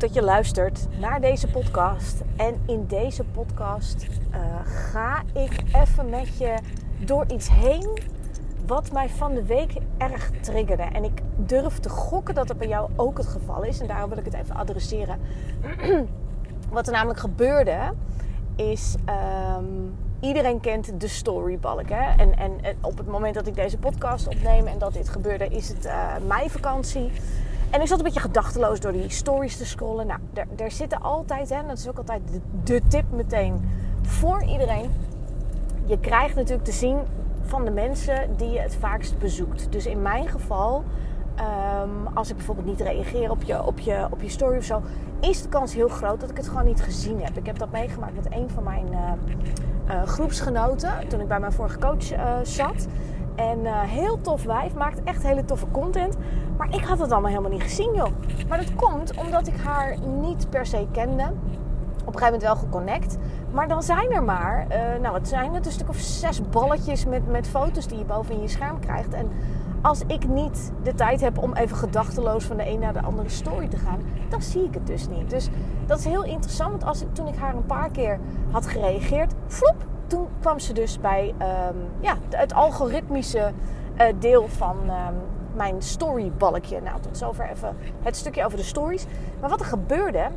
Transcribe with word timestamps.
Dat 0.00 0.14
je 0.14 0.22
luistert 0.22 0.86
naar 1.00 1.20
deze 1.20 1.46
podcast. 1.46 2.22
En 2.36 2.60
in 2.66 2.86
deze 2.86 3.24
podcast 3.24 4.06
uh, 4.34 4.38
ga 4.64 5.22
ik 5.34 5.62
even 5.72 6.10
met 6.10 6.38
je 6.38 6.54
door 6.98 7.24
iets 7.32 7.48
heen 7.50 7.98
wat 8.66 8.92
mij 8.92 9.08
van 9.08 9.34
de 9.34 9.44
week 9.44 9.72
erg 9.98 10.30
triggerde. 10.40 10.82
En 10.82 11.04
ik 11.04 11.22
durf 11.36 11.78
te 11.78 11.88
gokken 11.88 12.34
dat 12.34 12.48
dat 12.48 12.58
bij 12.58 12.68
jou 12.68 12.90
ook 12.96 13.18
het 13.18 13.26
geval 13.26 13.62
is. 13.62 13.80
En 13.80 13.86
daarom 13.86 14.08
wil 14.08 14.18
ik 14.18 14.24
het 14.24 14.34
even 14.34 14.54
adresseren. 14.54 15.20
wat 16.70 16.86
er 16.86 16.92
namelijk 16.92 17.20
gebeurde 17.20 17.92
is... 18.56 18.94
Um, 19.56 19.96
iedereen 20.20 20.60
kent 20.60 21.00
de 21.00 21.08
storybalk. 21.08 21.88
Hè? 21.88 22.16
En, 22.16 22.38
en, 22.38 22.60
op 22.80 22.98
het 22.98 23.06
moment 23.06 23.34
dat 23.34 23.46
ik 23.46 23.54
deze 23.54 23.78
podcast 23.78 24.26
opneem 24.26 24.66
en 24.66 24.78
dat 24.78 24.92
dit 24.92 25.08
gebeurde, 25.08 25.48
is 25.48 25.68
het 25.68 25.86
uh, 25.86 26.12
meivakantie. 26.26 27.10
En 27.70 27.80
ik 27.80 27.86
zat 27.86 27.98
een 27.98 28.04
beetje 28.04 28.20
gedachteloos 28.20 28.80
door 28.80 28.92
die 28.92 29.10
stories 29.10 29.56
te 29.56 29.66
scrollen. 29.66 30.06
Nou, 30.06 30.20
er, 30.56 30.70
zitten 30.70 31.00
altijd, 31.00 31.50
en 31.50 31.66
dat 31.66 31.78
is 31.78 31.88
ook 31.88 31.98
altijd 31.98 32.22
de, 32.64 32.80
tip 32.88 33.04
meteen 33.10 33.68
voor 34.02 34.44
iedereen. 34.44 34.90
Je 35.84 35.98
krijgt 35.98 36.34
natuurlijk 36.34 36.64
te 36.64 36.72
zien 36.72 36.98
van 37.42 37.64
de 37.64 37.70
mensen 37.70 38.36
die 38.36 38.50
je 38.50 38.60
het 38.60 38.76
vaakst 38.76 39.18
bezoekt. 39.18 39.72
Dus 39.72 39.86
in 39.86 40.02
mijn 40.02 40.28
geval, 40.28 40.84
um, 41.82 42.06
als 42.14 42.30
ik 42.30 42.36
bijvoorbeeld 42.36 42.66
niet 42.66 42.80
reageer 42.80 43.30
op 43.30 43.42
je, 43.42 43.64
op, 43.64 43.78
je, 43.78 44.06
op 44.10 44.22
je 44.22 44.28
story 44.28 44.56
of 44.56 44.64
zo, 44.64 44.82
is 45.20 45.42
de 45.42 45.48
kans 45.48 45.74
heel 45.74 45.88
groot 45.88 46.20
dat 46.20 46.30
ik 46.30 46.36
het 46.36 46.48
gewoon 46.48 46.64
niet 46.64 46.82
gezien 46.82 47.22
heb. 47.22 47.36
Ik 47.36 47.46
heb 47.46 47.58
dat 47.58 47.70
meegemaakt 47.70 48.14
met 48.14 48.32
een 48.32 48.50
van 48.50 48.62
mijn 48.62 48.86
uh, 48.92 49.12
uh, 49.88 50.02
groepsgenoten 50.02 51.08
toen 51.08 51.20
ik 51.20 51.28
bij 51.28 51.40
mijn 51.40 51.52
vorige 51.52 51.78
coach 51.78 52.12
uh, 52.12 52.36
zat. 52.42 52.86
En 53.38 53.58
uh, 53.58 53.80
heel 53.80 54.20
tof 54.20 54.44
wijf, 54.44 54.74
maakt 54.74 55.02
echt 55.04 55.22
hele 55.22 55.44
toffe 55.44 55.66
content. 55.70 56.16
Maar 56.56 56.74
ik 56.74 56.84
had 56.84 56.98
het 56.98 57.12
allemaal 57.12 57.30
helemaal 57.30 57.50
niet 57.50 57.62
gezien, 57.62 57.94
joh. 57.94 58.08
Maar 58.48 58.58
dat 58.58 58.74
komt 58.74 59.16
omdat 59.16 59.46
ik 59.46 59.56
haar 59.56 59.96
niet 60.20 60.50
per 60.50 60.66
se 60.66 60.86
kende. 60.92 61.22
Op 62.04 62.14
een 62.14 62.20
gegeven 62.20 62.24
moment 62.24 62.42
wel 62.42 62.56
geconnect. 62.56 63.16
Maar 63.50 63.68
dan 63.68 63.82
zijn 63.82 64.12
er 64.12 64.22
maar, 64.22 64.66
uh, 64.70 65.00
nou 65.00 65.12
wat 65.12 65.28
zijn 65.28 65.54
het, 65.54 65.66
een 65.66 65.72
stuk 65.72 65.88
of 65.88 65.96
zes 65.96 66.48
balletjes 66.50 67.04
met, 67.04 67.30
met 67.30 67.48
foto's 67.48 67.86
die 67.86 67.98
je 67.98 68.04
boven 68.04 68.34
in 68.34 68.40
je 68.40 68.48
scherm 68.48 68.80
krijgt. 68.80 69.12
En 69.12 69.30
als 69.82 70.02
ik 70.06 70.28
niet 70.28 70.72
de 70.82 70.94
tijd 70.94 71.20
heb 71.20 71.38
om 71.38 71.54
even 71.54 71.76
gedachteloos 71.76 72.44
van 72.44 72.56
de 72.56 72.68
een 72.68 72.78
naar 72.78 72.92
de 72.92 73.02
andere 73.02 73.28
story 73.28 73.68
te 73.68 73.76
gaan, 73.76 74.00
dan 74.28 74.42
zie 74.42 74.64
ik 74.64 74.74
het 74.74 74.86
dus 74.86 75.08
niet. 75.08 75.30
Dus 75.30 75.48
dat 75.86 75.98
is 75.98 76.04
heel 76.04 76.24
interessant, 76.24 76.70
want 76.70 76.84
als 76.84 77.02
ik, 77.02 77.14
toen 77.14 77.26
ik 77.26 77.36
haar 77.36 77.54
een 77.54 77.66
paar 77.66 77.90
keer 77.90 78.18
had 78.50 78.66
gereageerd, 78.66 79.34
vloep, 79.46 79.86
toen 80.08 80.28
kwam 80.40 80.58
ze 80.58 80.72
dus 80.72 81.00
bij 81.00 81.34
um, 81.38 81.76
ja, 82.00 82.16
het 82.30 82.54
algoritmische 82.54 83.52
uh, 83.98 84.06
deel 84.18 84.48
van 84.48 84.76
um, 84.76 85.14
mijn 85.54 85.82
storybalkje. 85.82 86.80
Nou, 86.80 87.00
tot 87.00 87.18
zover 87.18 87.50
even 87.50 87.76
het 88.02 88.16
stukje 88.16 88.44
over 88.44 88.58
de 88.58 88.64
stories. 88.64 89.06
Maar 89.40 89.50
wat 89.50 89.60
er 89.60 89.66
gebeurde, 89.66 90.28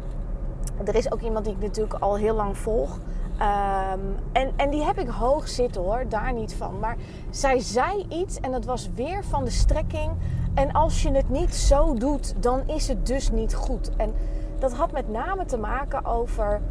er 0.86 0.95
is 0.95 1.11
ook 1.11 1.22
iemand 1.22 1.45
die 1.45 1.53
ik 1.53 1.61
natuurlijk 1.61 1.94
al 1.94 2.17
heel 2.17 2.36
lang 2.36 2.57
volg. 2.57 3.00
Um, 3.41 4.16
en, 4.31 4.51
en 4.56 4.69
die 4.69 4.84
heb 4.84 5.00
ik 5.00 5.07
hoog 5.07 5.47
zitten 5.47 5.81
hoor, 5.81 6.03
daar 6.09 6.34
niet 6.34 6.53
van. 6.53 6.79
Maar 6.79 6.97
zij 7.29 7.59
zei 7.59 8.06
iets 8.09 8.40
en 8.40 8.51
dat 8.51 8.66
was 8.66 8.90
weer 8.95 9.24
van 9.24 9.44
de 9.44 9.50
strekking. 9.50 10.12
En 10.53 10.72
als 10.72 11.01
je 11.01 11.12
het 11.12 11.29
niet 11.29 11.56
zo 11.56 11.94
doet, 11.94 12.34
dan 12.44 12.62
is 12.68 12.88
het 12.88 13.07
dus 13.07 13.31
niet 13.31 13.56
goed. 13.56 13.91
En 13.95 14.13
dat 14.59 14.74
had 14.74 14.91
met 14.91 15.09
name 15.09 15.45
te 15.45 15.57
maken 15.57 16.06
over 16.06 16.62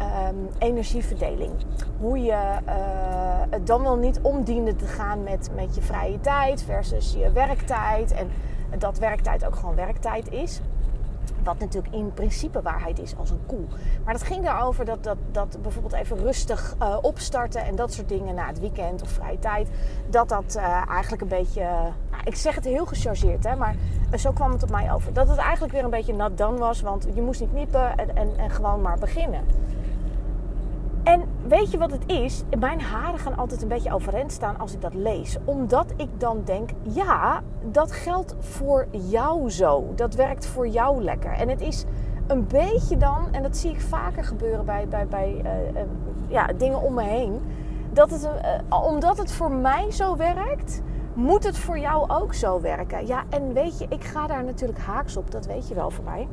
um, 0.00 0.48
energieverdeling. 0.58 1.52
Hoe 2.00 2.18
je 2.18 2.32
uh, 2.32 2.72
het 3.50 3.66
dan 3.66 3.82
wel 3.82 3.96
niet 3.96 4.20
omdiende 4.22 4.76
te 4.76 4.86
gaan 4.86 5.22
met, 5.22 5.50
met 5.54 5.74
je 5.74 5.80
vrije 5.80 6.20
tijd 6.20 6.62
versus 6.62 7.12
je 7.12 7.30
werktijd. 7.30 8.12
En 8.12 8.30
dat 8.78 8.98
werktijd 8.98 9.46
ook 9.46 9.56
gewoon 9.56 9.74
werktijd 9.74 10.32
is. 10.32 10.60
Wat 11.44 11.58
natuurlijk 11.58 11.94
in 11.94 12.12
principe 12.14 12.62
waarheid 12.62 12.98
is 12.98 13.16
als 13.18 13.30
een 13.30 13.46
koe. 13.46 13.64
Maar 14.04 14.12
dat 14.12 14.22
ging 14.22 14.44
daarover 14.44 14.84
dat, 14.84 15.04
dat, 15.04 15.16
dat 15.32 15.58
bijvoorbeeld 15.62 15.94
even 15.94 16.18
rustig 16.18 16.74
uh, 16.82 16.96
opstarten 17.02 17.64
en 17.64 17.76
dat 17.76 17.92
soort 17.92 18.08
dingen 18.08 18.34
na 18.34 18.46
het 18.46 18.60
weekend 18.60 19.02
of 19.02 19.08
vrije 19.08 19.38
tijd. 19.38 19.68
Dat 20.10 20.28
dat 20.28 20.54
uh, 20.56 20.90
eigenlijk 20.90 21.22
een 21.22 21.28
beetje. 21.28 21.60
Nou, 22.10 22.22
ik 22.24 22.34
zeg 22.34 22.54
het 22.54 22.64
heel 22.64 22.86
gechargeerd, 22.86 23.44
hè, 23.44 23.56
maar 23.56 23.76
zo 24.16 24.32
kwam 24.32 24.52
het 24.52 24.62
op 24.62 24.70
mij 24.70 24.92
over. 24.92 25.12
Dat 25.12 25.28
het 25.28 25.38
eigenlijk 25.38 25.72
weer 25.72 25.84
een 25.84 25.90
beetje 25.90 26.14
nat 26.14 26.38
dan 26.38 26.58
was, 26.58 26.80
want 26.80 27.06
je 27.14 27.22
moest 27.22 27.40
niet 27.40 27.50
kniepen 27.50 27.96
en, 27.96 28.16
en, 28.16 28.36
en 28.36 28.50
gewoon 28.50 28.80
maar 28.80 28.98
beginnen. 28.98 29.40
En 31.06 31.24
weet 31.48 31.70
je 31.70 31.78
wat 31.78 31.90
het 31.90 32.06
is? 32.06 32.42
Mijn 32.58 32.80
haren 32.80 33.18
gaan 33.18 33.36
altijd 33.36 33.62
een 33.62 33.68
beetje 33.68 33.92
overeind 33.92 34.32
staan 34.32 34.58
als 34.58 34.74
ik 34.74 34.80
dat 34.80 34.94
lees. 34.94 35.36
Omdat 35.44 35.92
ik 35.96 36.08
dan 36.20 36.42
denk, 36.44 36.70
ja, 36.82 37.42
dat 37.70 37.92
geldt 37.92 38.34
voor 38.38 38.86
jou 38.90 39.50
zo. 39.50 39.92
Dat 39.94 40.14
werkt 40.14 40.46
voor 40.46 40.68
jou 40.68 41.02
lekker. 41.02 41.32
En 41.32 41.48
het 41.48 41.60
is 41.60 41.84
een 42.26 42.46
beetje 42.46 42.96
dan, 42.96 43.28
en 43.32 43.42
dat 43.42 43.56
zie 43.56 43.70
ik 43.70 43.80
vaker 43.80 44.24
gebeuren 44.24 44.64
bij, 44.64 44.88
bij, 44.88 45.06
bij 45.06 45.40
uh, 45.44 45.74
uh, 45.74 45.80
ja, 46.28 46.46
dingen 46.46 46.82
om 46.82 46.94
me 46.94 47.02
heen. 47.02 47.40
Dat 47.92 48.10
het, 48.10 48.28
uh, 48.70 48.82
omdat 48.82 49.18
het 49.18 49.32
voor 49.32 49.50
mij 49.50 49.90
zo 49.90 50.16
werkt, 50.16 50.82
moet 51.14 51.44
het 51.44 51.58
voor 51.58 51.78
jou 51.78 52.10
ook 52.10 52.34
zo 52.34 52.60
werken. 52.60 53.06
Ja, 53.06 53.24
en 53.28 53.52
weet 53.52 53.78
je, 53.78 53.86
ik 53.88 54.04
ga 54.04 54.26
daar 54.26 54.44
natuurlijk 54.44 54.78
haaks 54.78 55.16
op. 55.16 55.30
Dat 55.30 55.46
weet 55.46 55.68
je 55.68 55.74
wel 55.74 55.90
voor 55.90 56.04
mij. 56.04 56.28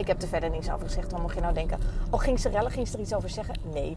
Ik 0.00 0.06
heb 0.06 0.22
er 0.22 0.28
verder 0.28 0.50
niks 0.50 0.70
over 0.70 0.86
gezegd. 0.86 1.10
Dan 1.10 1.20
mocht 1.20 1.34
je 1.34 1.40
nou 1.40 1.54
denken, 1.54 1.78
oh 2.10 2.20
ging 2.20 2.40
ze 2.40 2.48
rellen, 2.48 2.70
ging 2.70 2.88
ze 2.88 2.94
er 2.94 3.00
iets 3.00 3.14
over 3.14 3.28
zeggen? 3.28 3.54
Nee, 3.72 3.96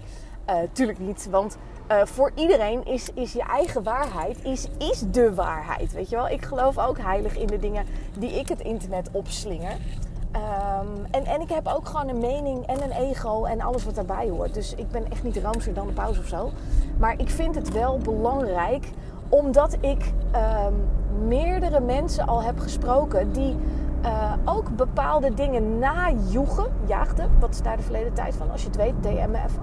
uh, 0.50 0.56
tuurlijk 0.72 1.00
niet. 1.00 1.28
Want 1.32 1.58
uh, 1.92 2.02
voor 2.04 2.32
iedereen 2.36 2.86
is, 2.86 3.10
is 3.14 3.34
je 3.34 3.44
eigen 3.44 3.84
waarheid, 3.84 4.44
is, 4.44 4.68
is 4.78 5.04
de 5.12 5.34
waarheid. 5.34 5.94
Weet 5.94 6.10
je 6.10 6.16
wel? 6.16 6.28
Ik 6.28 6.46
geloof 6.46 6.78
ook 6.78 6.98
heilig 7.00 7.38
in 7.38 7.48
de 7.48 7.60
dingen 7.60 7.86
die 8.18 8.40
ik 8.40 8.48
het 8.48 8.60
internet 8.60 9.10
opslinger. 9.12 9.72
Um, 9.72 11.06
en, 11.12 11.26
en 11.26 11.42
ik 11.42 11.50
heb 11.50 11.68
ook 11.68 11.88
gewoon 11.88 12.10
een 12.10 12.20
mening 12.20 12.66
en 12.66 12.84
een 12.84 12.92
ego 12.92 13.44
en 13.44 13.62
alles 13.62 13.86
wat 13.86 13.96
daarbij 13.96 14.30
hoort. 14.30 14.54
Dus 14.54 14.76
ik 14.76 14.92
ben 14.92 15.12
echt 15.12 15.24
niet 15.24 15.38
roomser 15.38 15.74
dan 15.74 15.88
de 15.88 15.94
pauze 15.94 16.20
of 16.20 16.28
zo. 16.28 16.52
Maar 16.98 17.20
ik 17.20 17.30
vind 17.30 17.56
het 17.56 17.72
wel 17.72 17.98
belangrijk 17.98 18.90
omdat 19.30 19.78
ik 19.80 20.12
um, 20.36 20.88
meerdere 21.28 21.80
mensen 21.80 22.28
al 22.28 22.44
heb 22.44 22.60
gesproken 22.60 23.32
die 23.32 23.56
uh, 24.04 24.34
ook 24.46 24.76
bepaalde 24.76 25.34
dingen 25.34 25.80
najoegen. 25.80 26.66
Jaagden, 26.86 27.30
wat 27.40 27.50
is 27.50 27.62
daar 27.62 27.78
de 27.78 27.84
verleden 27.84 28.14
tijd 28.14 28.36
van? 28.36 28.52
Als 28.52 28.62
je 28.62 28.68
het 28.68 28.76
weet, 28.76 28.94
DM 29.02 29.32
me 29.32 29.38
even. 29.38 29.62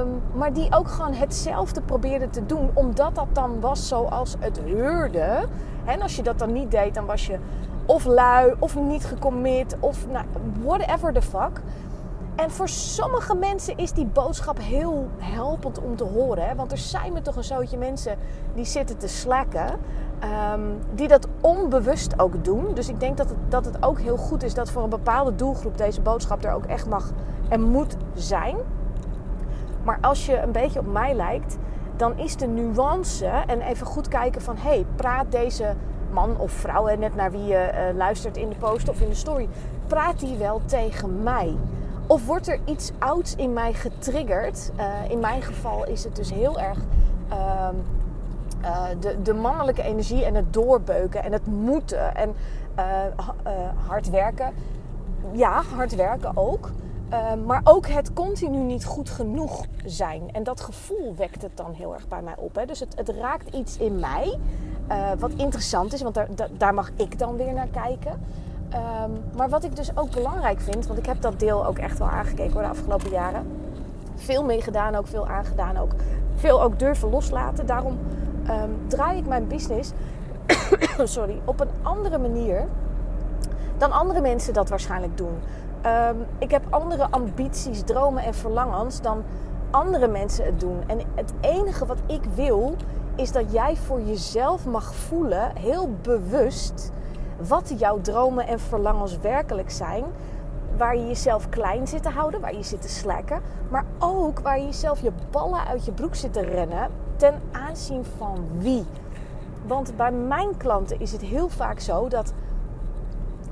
Um, 0.00 0.22
maar 0.32 0.52
die 0.52 0.74
ook 0.74 0.88
gewoon 0.88 1.12
hetzelfde 1.12 1.80
probeerden 1.80 2.30
te 2.30 2.46
doen, 2.46 2.70
omdat 2.72 3.14
dat 3.14 3.28
dan 3.32 3.60
was 3.60 3.88
zoals 3.88 4.36
het 4.38 4.60
heurde. 4.64 5.46
En 5.84 6.02
als 6.02 6.16
je 6.16 6.22
dat 6.22 6.38
dan 6.38 6.52
niet 6.52 6.70
deed, 6.70 6.94
dan 6.94 7.06
was 7.06 7.26
je 7.26 7.38
of 7.86 8.04
lui, 8.04 8.54
of 8.58 8.76
niet 8.76 9.04
gecommit, 9.04 9.76
of 9.80 10.06
nou, 10.08 10.24
whatever 10.62 11.12
the 11.12 11.22
fuck. 11.22 11.60
En 12.36 12.50
voor 12.50 12.68
sommige 12.68 13.34
mensen 13.34 13.76
is 13.76 13.92
die 13.92 14.06
boodschap 14.06 14.58
heel 14.58 15.08
helpend 15.18 15.80
om 15.82 15.96
te 15.96 16.04
horen. 16.04 16.48
Hè? 16.48 16.54
Want 16.54 16.72
er 16.72 16.78
zijn 16.78 17.12
me 17.12 17.22
toch 17.22 17.36
een 17.36 17.44
zootje 17.44 17.76
mensen 17.76 18.16
die 18.54 18.64
zitten 18.64 18.98
te 18.98 19.08
slakken. 19.08 19.66
Um, 20.24 20.78
die 20.94 21.08
dat 21.08 21.28
onbewust 21.40 22.20
ook 22.20 22.44
doen. 22.44 22.74
Dus 22.74 22.88
ik 22.88 23.00
denk 23.00 23.16
dat 23.16 23.28
het, 23.28 23.38
dat 23.48 23.64
het 23.64 23.82
ook 23.82 24.00
heel 24.00 24.16
goed 24.16 24.42
is 24.42 24.54
dat 24.54 24.70
voor 24.70 24.82
een 24.82 24.88
bepaalde 24.88 25.34
doelgroep 25.34 25.78
deze 25.78 26.00
boodschap 26.00 26.44
er 26.44 26.52
ook 26.52 26.64
echt 26.64 26.88
mag 26.88 27.10
en 27.48 27.62
moet 27.62 27.96
zijn. 28.14 28.56
Maar 29.82 29.98
als 30.00 30.26
je 30.26 30.40
een 30.40 30.52
beetje 30.52 30.78
op 30.78 30.92
mij 30.92 31.14
lijkt, 31.14 31.56
dan 31.96 32.18
is 32.18 32.36
de 32.36 32.46
nuance 32.46 33.26
en 33.26 33.60
even 33.60 33.86
goed 33.86 34.08
kijken 34.08 34.42
van 34.42 34.56
hé, 34.56 34.68
hey, 34.68 34.86
praat 34.96 35.26
deze 35.28 35.74
man 36.10 36.38
of 36.38 36.52
vrouw, 36.52 36.96
net 36.96 37.14
naar 37.14 37.30
wie 37.30 37.44
je 37.44 37.70
uh, 37.72 37.96
luistert 37.96 38.36
in 38.36 38.48
de 38.48 38.56
post 38.56 38.88
of 38.88 39.00
in 39.00 39.08
de 39.08 39.14
story, 39.14 39.48
praat 39.86 40.20
die 40.20 40.36
wel 40.36 40.60
tegen 40.64 41.22
mij? 41.22 41.56
Of 42.06 42.26
wordt 42.26 42.48
er 42.48 42.58
iets 42.64 42.92
ouds 42.98 43.36
in 43.36 43.52
mij 43.52 43.72
getriggerd? 43.72 44.70
Uh, 44.76 45.10
in 45.10 45.20
mijn 45.20 45.42
geval 45.42 45.86
is 45.86 46.04
het 46.04 46.16
dus 46.16 46.32
heel 46.32 46.60
erg 46.60 46.78
uh, 47.30 47.68
uh, 48.64 48.84
de, 49.00 49.22
de, 49.22 49.34
mannelijke 49.34 49.82
energie 49.82 50.24
en 50.24 50.34
het 50.34 50.52
doorbeuken 50.52 51.22
en 51.22 51.32
het 51.32 51.46
moeten 51.46 52.14
en 52.16 52.34
hard 53.86 54.10
werken. 54.10 54.52
Ja, 55.32 55.62
hard 55.74 55.94
werken 55.94 56.36
ook. 56.36 56.70
maar 57.46 57.60
ook 57.64 57.86
het 57.86 58.12
continu 58.12 58.58
niet 58.58 58.84
goed 58.84 59.10
genoeg 59.10 59.64
zijn. 59.84 60.22
En 60.32 60.42
dat 60.42 60.60
gevoel 60.60 61.14
wekt 61.16 61.42
het 61.42 61.56
dan 61.56 61.72
heel 61.72 61.94
erg 61.94 62.08
bij 62.08 62.22
mij 62.22 62.34
op. 62.36 62.54
Hè? 62.54 62.64
Dus 62.66 62.80
het, 62.80 62.96
het 62.96 63.08
raakt 63.08 63.54
iets 63.54 63.76
in 63.76 64.00
mij. 64.00 64.38
wat 65.18 65.30
interessant 65.36 65.92
is, 65.92 66.02
want 66.02 66.14
daar, 66.14 66.28
daar 66.52 66.74
mag 66.74 66.90
ik 66.96 67.18
dan 67.18 67.36
weer 67.36 67.52
naar 67.52 67.68
kijken. 67.72 68.20
Um, 68.74 69.22
maar 69.36 69.48
wat 69.48 69.64
ik 69.64 69.76
dus 69.76 69.96
ook 69.96 70.10
belangrijk 70.10 70.60
vind, 70.60 70.86
want 70.86 70.98
ik 70.98 71.06
heb 71.06 71.20
dat 71.20 71.40
deel 71.40 71.66
ook 71.66 71.78
echt 71.78 71.98
wel 71.98 72.08
aangekeken 72.08 72.52
hoor, 72.52 72.62
de 72.62 72.68
afgelopen 72.68 73.10
jaren. 73.10 73.46
Veel 74.14 74.44
meegedaan, 74.44 74.94
ook 74.94 75.06
veel 75.06 75.28
aangedaan, 75.28 75.76
ook 75.76 75.92
veel 76.34 76.62
ook 76.62 76.78
durven 76.78 77.10
loslaten. 77.10 77.66
Daarom 77.66 77.98
ehm, 78.46 78.70
draai 78.88 79.18
ik 79.18 79.26
mijn 79.26 79.46
business 79.46 79.92
sorry, 81.16 81.40
op 81.44 81.60
een 81.60 81.70
andere 81.82 82.18
manier 82.18 82.66
dan 83.78 83.92
andere 83.92 84.20
mensen 84.20 84.54
dat 84.54 84.68
waarschijnlijk 84.68 85.16
doen. 85.16 85.38
Ehm, 85.82 86.16
ik 86.38 86.50
heb 86.50 86.62
andere 86.70 87.06
ambities, 87.10 87.82
dromen 87.82 88.22
en 88.22 88.34
verlangens 88.34 89.00
dan 89.00 89.22
andere 89.70 90.08
mensen 90.08 90.44
het 90.44 90.60
doen. 90.60 90.82
En 90.86 91.00
het 91.14 91.32
enige 91.40 91.86
wat 91.86 91.98
ik 92.06 92.22
wil 92.34 92.74
is 93.14 93.32
dat 93.32 93.52
jij 93.52 93.76
voor 93.76 94.00
jezelf 94.00 94.66
mag 94.66 94.94
voelen, 94.94 95.56
heel 95.56 95.90
bewust, 96.02 96.90
wat 97.48 97.74
jouw 97.78 98.00
dromen 98.00 98.46
en 98.46 98.60
verlangens 98.60 99.18
werkelijk 99.18 99.70
zijn. 99.70 100.04
Waar 100.76 100.96
je 100.96 101.06
jezelf 101.06 101.48
klein 101.48 101.86
zit 101.86 102.02
te 102.02 102.08
houden, 102.08 102.40
waar 102.40 102.54
je 102.54 102.62
zit 102.62 102.82
te 102.82 102.88
slacken. 102.88 103.40
Maar 103.68 103.84
ook 103.98 104.40
waar 104.40 104.58
je 104.58 104.64
jezelf 104.64 105.00
je 105.00 105.12
ballen 105.30 105.66
uit 105.66 105.84
je 105.84 105.92
broek 105.92 106.14
zit 106.14 106.32
te 106.32 106.40
rennen. 106.40 107.03
Ten 107.16 107.40
aanzien 107.52 108.04
van 108.04 108.48
wie? 108.58 108.84
Want 109.66 109.96
bij 109.96 110.12
mijn 110.12 110.56
klanten 110.56 111.00
is 111.00 111.12
het 111.12 111.20
heel 111.20 111.48
vaak 111.48 111.80
zo 111.80 112.08
dat 112.08 112.32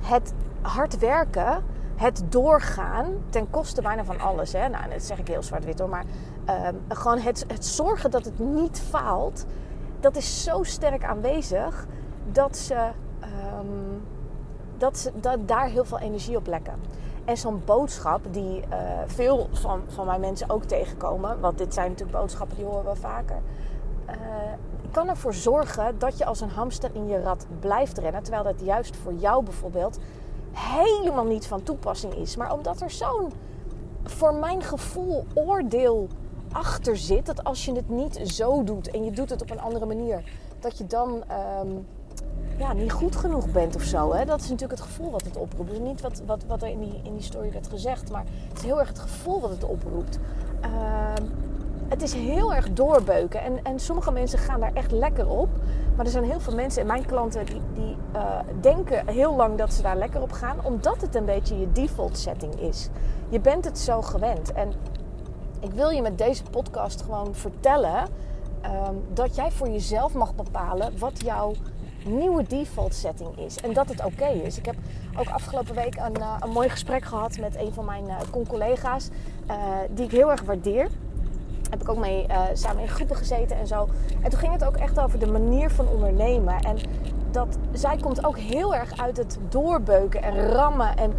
het 0.00 0.32
hard 0.61 0.99
werken, 0.99 1.62
het 1.97 2.23
doorgaan, 2.29 3.06
ten 3.29 3.50
koste 3.50 3.82
bijna 3.82 4.05
van 4.05 4.20
alles. 4.20 4.53
Hè? 4.53 4.69
Nou, 4.69 4.91
dat 4.91 5.03
zeg 5.03 5.19
ik 5.19 5.29
heel 5.29 5.43
zwart-wit 5.43 5.79
hoor. 5.79 5.88
Maar 5.88 6.05
ehm, 6.44 6.75
gewoon 6.88 7.19
het, 7.19 7.44
het 7.49 7.67
zorgen 7.67 8.11
dat 8.11 8.25
het 8.25 8.38
niet 8.38 8.81
faalt, 8.88 9.47
dat 10.00 10.17
is 10.17 10.44
zo 10.44 10.62
sterk 10.62 11.05
aanwezig 11.05 11.87
dat 12.32 12.56
ze, 12.56 12.75
ehm, 13.20 13.67
dat 14.79 14.99
ze 14.99 15.11
dat 15.14 15.49
daar 15.49 15.67
heel 15.67 15.85
veel 15.85 15.99
energie 15.99 16.37
op 16.37 16.47
lekken. 16.47 16.75
En 17.24 17.36
zo'n 17.36 17.62
boodschap 17.64 18.20
die 18.30 18.60
uh, 18.60 18.76
veel 19.06 19.48
van, 19.52 19.80
van 19.88 20.06
mijn 20.06 20.20
mensen 20.20 20.50
ook 20.50 20.64
tegenkomen, 20.64 21.40
want 21.40 21.58
dit 21.58 21.74
zijn 21.74 21.90
natuurlijk 21.90 22.19
boodschappen 22.19 22.56
die 22.56 22.64
horen 22.64 22.92
we 22.92 22.96
vaker. 22.96 23.40
Uh, 24.08 24.14
kan 24.90 25.08
ervoor 25.08 25.34
zorgen 25.34 25.98
dat 25.98 26.19
je 26.19 26.24
als 26.24 26.40
een 26.40 26.50
hamster 26.50 26.90
in 26.94 27.06
je 27.06 27.20
rad 27.20 27.46
blijft 27.60 27.98
rennen. 27.98 28.22
Terwijl 28.22 28.44
dat 28.44 28.60
juist 28.60 28.96
voor 28.96 29.14
jou 29.14 29.44
bijvoorbeeld 29.44 29.98
helemaal 30.52 31.24
niet 31.24 31.46
van 31.46 31.62
toepassing 31.62 32.14
is. 32.14 32.36
Maar 32.36 32.52
omdat 32.52 32.80
er 32.80 32.90
zo'n, 32.90 33.32
voor 34.04 34.34
mijn 34.34 34.62
gevoel, 34.62 35.26
oordeel 35.34 36.08
achter 36.52 36.96
zit. 36.96 37.26
Dat 37.26 37.44
als 37.44 37.64
je 37.64 37.72
het 37.72 37.88
niet 37.88 38.20
zo 38.25 38.64
doet 38.64 38.90
en 38.90 39.04
je 39.04 39.10
doet 39.10 39.30
het 39.30 39.42
op 39.42 39.50
een 39.50 39.60
andere 39.60 39.86
manier, 39.86 40.22
dat 40.60 40.78
je 40.78 40.86
dan 40.86 41.25
ehm, 41.28 41.68
ja, 42.62 42.73
niet 42.73 42.93
goed 42.93 43.17
genoeg 43.17 43.50
bent 43.50 43.76
of 43.76 43.82
zo. 43.82 44.12
Hè? 44.12 44.25
Dat 44.25 44.41
is 44.41 44.49
natuurlijk 44.49 44.81
het 44.81 44.88
gevoel 44.88 45.11
wat 45.11 45.25
het 45.25 45.37
oproept. 45.37 45.70
Dus 45.70 45.79
niet 45.79 46.00
wat, 46.00 46.23
wat, 46.26 46.44
wat 46.47 46.62
er 46.62 46.69
in 46.69 46.81
die, 46.81 47.00
in 47.03 47.12
die 47.14 47.23
story 47.23 47.53
werd 47.53 47.69
gezegd, 47.69 48.11
maar 48.11 48.25
het 48.49 48.59
is 48.59 48.64
heel 48.64 48.79
erg 48.79 48.88
het 48.88 48.99
gevoel 48.99 49.41
wat 49.41 49.50
het 49.50 49.64
oproept. 49.64 50.19
Uh, 50.64 50.70
het 51.88 52.03
is 52.03 52.12
heel 52.12 52.55
erg 52.55 52.73
doorbeuken. 52.73 53.43
En, 53.43 53.64
en 53.64 53.81
sommige 53.81 54.12
mensen 54.12 54.38
gaan 54.38 54.61
daar 54.61 54.73
echt 54.75 54.91
lekker 54.91 55.29
op. 55.29 55.49
Maar 55.97 56.05
er 56.05 56.11
zijn 56.11 56.25
heel 56.25 56.41
veel 56.41 56.55
mensen 56.55 56.81
en 56.81 56.87
mijn 56.87 57.06
klanten 57.06 57.47
die, 57.47 57.61
die 57.75 57.97
uh, 58.14 58.38
denken 58.61 59.09
heel 59.09 59.37
lang 59.37 59.59
dat 59.59 59.73
ze 59.73 59.82
daar 59.82 59.97
lekker 59.97 60.23
op 60.23 60.32
gaan. 60.32 60.64
Omdat 60.64 61.00
het 61.00 61.14
een 61.14 61.25
beetje 61.25 61.59
je 61.61 61.73
default 61.73 62.19
setting 62.19 62.55
is. 62.55 62.88
Je 63.29 63.41
bent 63.41 63.64
het 63.64 63.79
zo 63.79 64.03
gewend. 64.03 64.53
En 64.53 64.73
ik 65.61 65.73
wil 65.73 65.91
je 65.91 66.03
met 66.03 66.19
deze 66.19 66.43
podcast 66.50 67.03
gewoon 67.03 67.35
vertellen 67.35 68.09
um, 68.64 69.03
dat 69.12 69.35
jij 69.35 69.50
voor 69.50 69.69
jezelf 69.69 70.14
mag 70.14 70.35
bepalen 70.35 70.99
wat 70.99 71.20
jouw 71.20 71.53
nieuwe 72.04 72.43
default 72.43 72.94
setting 72.94 73.38
is. 73.38 73.56
En 73.60 73.72
dat 73.72 73.88
het 73.88 74.04
oké 74.04 74.26
is. 74.26 74.58
Ik 74.58 74.66
heb 74.66 74.75
ook 75.19 75.28
afgelopen 75.28 75.75
week 75.75 75.96
een, 75.96 76.19
uh, 76.19 76.37
een 76.40 76.50
mooi 76.50 76.69
gesprek 76.69 77.04
gehad 77.04 77.38
met 77.38 77.56
een 77.56 77.72
van 77.72 77.84
mijn 77.84 78.04
uh, 78.04 78.44
collega's 78.49 79.08
die 79.90 80.04
ik 80.04 80.10
heel 80.10 80.31
erg 80.31 80.43
waardeer 80.43 80.88
heb 81.70 81.81
ik 81.81 81.88
ook 81.88 81.99
mee 81.99 82.26
samen 82.52 82.82
in 82.82 82.88
groepen 82.88 83.16
gezeten 83.16 83.56
en 83.56 83.66
zo. 83.66 83.88
En 84.22 84.31
toen 84.31 84.38
ging 84.38 84.52
het 84.52 84.64
ook 84.64 84.76
echt 84.76 85.00
over 85.00 85.19
de 85.19 85.26
manier 85.26 85.70
van 85.70 85.88
ondernemen. 85.88 86.60
En 86.60 86.76
dat 87.31 87.58
zij 87.72 87.96
komt 87.96 88.25
ook 88.25 88.38
heel 88.38 88.75
erg 88.75 89.00
uit 89.00 89.16
het 89.16 89.38
doorbeuken 89.49 90.22
en 90.22 90.49
rammen. 90.49 90.96
En, 90.96 91.12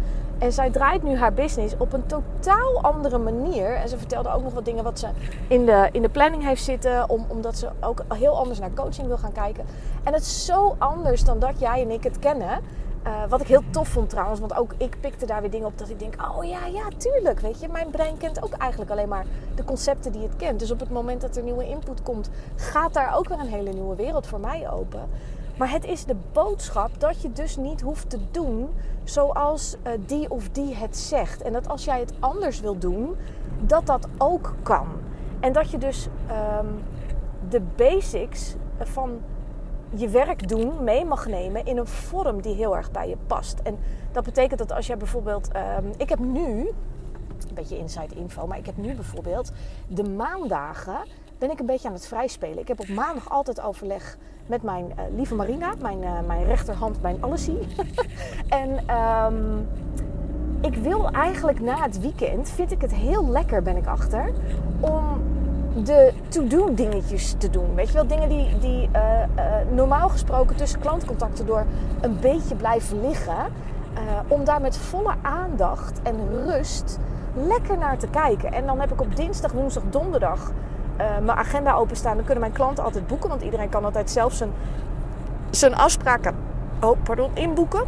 en 0.44 0.52
zij 0.52 0.70
draait 0.70 1.02
nu 1.02 1.16
haar 1.16 1.32
business 1.32 1.74
op 1.78 1.92
een 1.92 2.06
totaal 2.06 2.82
andere 2.82 3.18
manier. 3.18 3.74
En 3.74 3.88
ze 3.88 3.98
vertelde 3.98 4.32
ook 4.32 4.42
nog 4.42 4.52
wat 4.52 4.64
dingen 4.64 4.84
wat 4.84 4.98
ze 4.98 5.08
in 5.48 5.66
de, 5.66 5.88
in 5.92 6.02
de 6.02 6.08
planning 6.08 6.44
heeft 6.44 6.64
zitten. 6.64 7.08
Om, 7.08 7.26
omdat 7.28 7.58
ze 7.58 7.68
ook 7.80 8.04
heel 8.14 8.36
anders 8.36 8.58
naar 8.58 8.74
coaching 8.74 9.06
wil 9.06 9.18
gaan 9.18 9.32
kijken. 9.32 9.64
En 10.02 10.12
het 10.12 10.22
is 10.22 10.44
zo 10.44 10.74
anders 10.78 11.24
dan 11.24 11.38
dat 11.38 11.60
jij 11.60 11.82
en 11.82 11.90
ik 11.90 12.04
het 12.04 12.18
kennen. 12.18 12.60
Uh, 13.06 13.12
wat 13.28 13.40
ik 13.40 13.46
heel 13.46 13.62
tof 13.70 13.88
vond 13.88 14.10
trouwens, 14.10 14.40
want 14.40 14.56
ook 14.56 14.74
ik 14.76 14.96
pikte 15.00 15.26
daar 15.26 15.40
weer 15.40 15.50
dingen 15.50 15.66
op 15.66 15.78
dat 15.78 15.90
ik 15.90 15.98
denk: 15.98 16.14
oh 16.36 16.44
ja, 16.44 16.66
ja, 16.66 16.88
tuurlijk. 16.96 17.40
Weet 17.40 17.60
je, 17.60 17.68
mijn 17.68 17.90
brein 17.90 18.16
kent 18.16 18.42
ook 18.42 18.52
eigenlijk 18.52 18.90
alleen 18.90 19.08
maar 19.08 19.24
de 19.54 19.64
concepten 19.64 20.12
die 20.12 20.22
het 20.22 20.36
kent. 20.36 20.58
Dus 20.58 20.70
op 20.70 20.80
het 20.80 20.90
moment 20.90 21.20
dat 21.20 21.36
er 21.36 21.42
nieuwe 21.42 21.68
input 21.68 22.02
komt, 22.02 22.30
gaat 22.56 22.94
daar 22.94 23.16
ook 23.16 23.28
weer 23.28 23.38
een 23.38 23.46
hele 23.46 23.72
nieuwe 23.72 23.96
wereld 23.96 24.26
voor 24.26 24.40
mij 24.40 24.70
open. 24.70 25.08
Maar 25.56 25.70
het 25.70 25.84
is 25.84 26.04
de 26.04 26.16
boodschap 26.32 27.00
dat 27.00 27.22
je 27.22 27.32
dus 27.32 27.56
niet 27.56 27.80
hoeft 27.80 28.10
te 28.10 28.18
doen 28.30 28.68
zoals 29.04 29.76
uh, 29.86 29.92
die 30.06 30.30
of 30.30 30.48
die 30.48 30.74
het 30.74 30.96
zegt. 30.96 31.42
En 31.42 31.52
dat 31.52 31.68
als 31.68 31.84
jij 31.84 32.00
het 32.00 32.12
anders 32.20 32.60
wil 32.60 32.78
doen, 32.78 33.16
dat 33.60 33.86
dat 33.86 34.08
ook 34.18 34.54
kan. 34.62 34.86
En 35.40 35.52
dat 35.52 35.70
je 35.70 35.78
dus 35.78 36.08
um, 36.58 36.82
de 37.48 37.60
basics 37.76 38.54
van 38.78 39.20
je 39.94 40.08
werk 40.08 40.48
doen 40.48 40.84
mee 40.84 41.04
mag 41.04 41.26
nemen 41.26 41.64
in 41.64 41.76
een 41.76 41.86
vorm 41.86 42.40
die 42.40 42.54
heel 42.54 42.76
erg 42.76 42.90
bij 42.90 43.08
je 43.08 43.16
past. 43.26 43.58
En 43.62 43.78
dat 44.12 44.24
betekent 44.24 44.58
dat 44.58 44.72
als 44.72 44.86
jij 44.86 44.96
bijvoorbeeld. 44.96 45.50
Um, 45.56 45.92
ik 45.96 46.08
heb 46.08 46.18
nu, 46.18 46.68
een 47.48 47.54
beetje 47.54 47.78
inside 47.78 48.14
info, 48.14 48.46
maar 48.46 48.58
ik 48.58 48.66
heb 48.66 48.76
nu 48.76 48.94
bijvoorbeeld 48.94 49.52
de 49.88 50.04
maandagen. 50.04 50.98
Ben 51.44 51.52
ik 51.52 51.60
een 51.60 51.66
beetje 51.66 51.88
aan 51.88 51.94
het 51.94 52.06
vrijspelen. 52.06 52.58
Ik 52.58 52.68
heb 52.68 52.80
op 52.80 52.88
maandag 52.88 53.30
altijd 53.30 53.60
overleg 53.60 54.16
met 54.46 54.62
mijn 54.62 54.84
uh, 54.86 55.16
lieve 55.16 55.34
Marina, 55.34 55.74
mijn, 55.80 56.02
uh, 56.02 56.20
mijn 56.26 56.44
rechterhand, 56.44 57.02
mijn 57.02 57.22
allesie. 57.22 57.58
en 58.48 58.96
um, 58.96 59.68
ik 60.60 60.74
wil 60.74 61.10
eigenlijk 61.10 61.60
na 61.60 61.82
het 61.82 62.00
weekend, 62.00 62.50
vind 62.50 62.72
ik 62.72 62.80
het 62.80 62.94
heel 62.94 63.28
lekker, 63.28 63.62
ben 63.62 63.76
ik 63.76 63.86
achter, 63.86 64.32
om 64.80 65.22
de 65.84 66.12
to-do 66.28 66.74
dingetjes 66.74 67.34
te 67.38 67.50
doen. 67.50 67.74
Weet 67.74 67.88
je 67.88 67.94
wel, 67.94 68.06
dingen 68.06 68.28
die, 68.28 68.58
die 68.58 68.88
uh, 68.96 69.00
normaal 69.70 70.08
gesproken 70.08 70.56
tussen 70.56 70.80
klantcontacten 70.80 71.46
door 71.46 71.66
een 72.00 72.20
beetje 72.20 72.54
blijven 72.54 73.00
liggen. 73.08 73.52
Om 74.28 74.44
daar 74.44 74.60
met 74.60 74.76
volle 74.76 75.14
aandacht 75.22 76.02
en 76.02 76.44
rust 76.44 76.98
lekker 77.34 77.78
naar 77.78 77.98
te 77.98 78.08
kijken. 78.08 78.52
En 78.52 78.66
dan 78.66 78.80
heb 78.80 78.92
ik 78.92 79.00
op 79.00 79.16
dinsdag, 79.16 79.52
woensdag, 79.52 79.82
donderdag 79.90 80.52
mijn 80.96 81.38
agenda 81.38 81.72
openstaan. 81.72 82.14
Dan 82.14 82.24
kunnen 82.24 82.42
mijn 82.42 82.52
klanten 82.52 82.84
altijd 82.84 83.06
boeken, 83.06 83.28
want 83.28 83.42
iedereen 83.42 83.68
kan 83.68 83.84
altijd 83.84 84.10
zelf 84.10 84.32
zijn, 84.32 84.50
zijn 85.50 85.74
afspraken 85.74 86.34
oh, 86.80 87.02
pardon, 87.02 87.30
inboeken. 87.34 87.84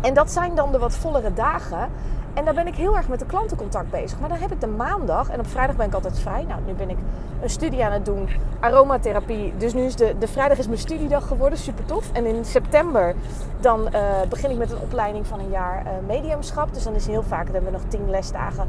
En 0.00 0.14
dat 0.14 0.30
zijn 0.30 0.54
dan 0.54 0.72
de 0.72 0.78
wat 0.78 0.94
vollere 0.94 1.32
dagen. 1.34 1.88
En 2.34 2.44
daar 2.44 2.54
ben 2.54 2.66
ik 2.66 2.74
heel 2.74 2.96
erg 2.96 3.08
met 3.08 3.18
de 3.18 3.26
klantencontact 3.26 3.90
bezig. 3.90 4.20
Maar 4.20 4.28
dan 4.28 4.38
heb 4.38 4.52
ik 4.52 4.60
de 4.60 4.66
maandag 4.66 5.28
en 5.28 5.38
op 5.38 5.46
vrijdag 5.46 5.76
ben 5.76 5.86
ik 5.86 5.94
altijd 5.94 6.18
vrij. 6.18 6.44
Nou, 6.48 6.60
nu 6.66 6.72
ben 6.72 6.90
ik 6.90 6.96
een 7.42 7.50
studie 7.50 7.84
aan 7.84 7.92
het 7.92 8.04
doen, 8.04 8.28
aromatherapie. 8.60 9.54
Dus 9.56 9.74
nu 9.74 9.82
is 9.82 9.96
de, 9.96 10.14
de 10.18 10.28
vrijdag 10.28 10.58
is 10.58 10.66
mijn 10.66 10.78
studiedag 10.78 11.26
geworden, 11.26 11.58
super 11.58 11.84
tof. 11.84 12.12
En 12.12 12.26
in 12.26 12.44
september 12.44 13.14
dan 13.60 13.80
uh, 13.80 14.00
begin 14.28 14.50
ik 14.50 14.56
met 14.56 14.70
een 14.70 14.78
opleiding 14.78 15.26
van 15.26 15.38
een 15.38 15.50
jaar 15.50 15.82
uh, 15.82 15.90
mediumschap. 16.06 16.74
Dus 16.74 16.82
dan 16.82 16.94
is 16.94 17.06
heel 17.06 17.22
vaak, 17.22 17.44
dan 17.44 17.54
hebben 17.54 17.72
we 17.72 17.78
nog 17.78 17.88
tien 17.88 18.10
lesdagen. 18.10 18.68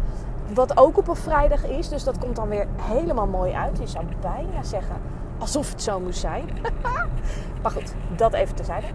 Wat 0.54 0.77
ook 0.77 0.98
op 0.98 1.08
een 1.08 1.16
vrijdag 1.16 1.66
is. 1.66 1.89
Dus 1.89 2.04
dat 2.04 2.18
komt 2.18 2.36
dan 2.36 2.48
weer 2.48 2.68
helemaal 2.82 3.27
mooi 3.27 3.54
uit. 3.54 3.77
Je 3.77 3.88
zou 3.88 4.06
bijna 4.22 4.63
zeggen 4.63 4.96
alsof 5.38 5.72
het 5.72 5.82
zo 5.82 6.00
moest 6.00 6.20
zijn. 6.20 6.50
maar 7.62 7.72
goed, 7.72 7.94
dat 8.16 8.34
even 8.34 8.56
terzijde. 8.56 8.88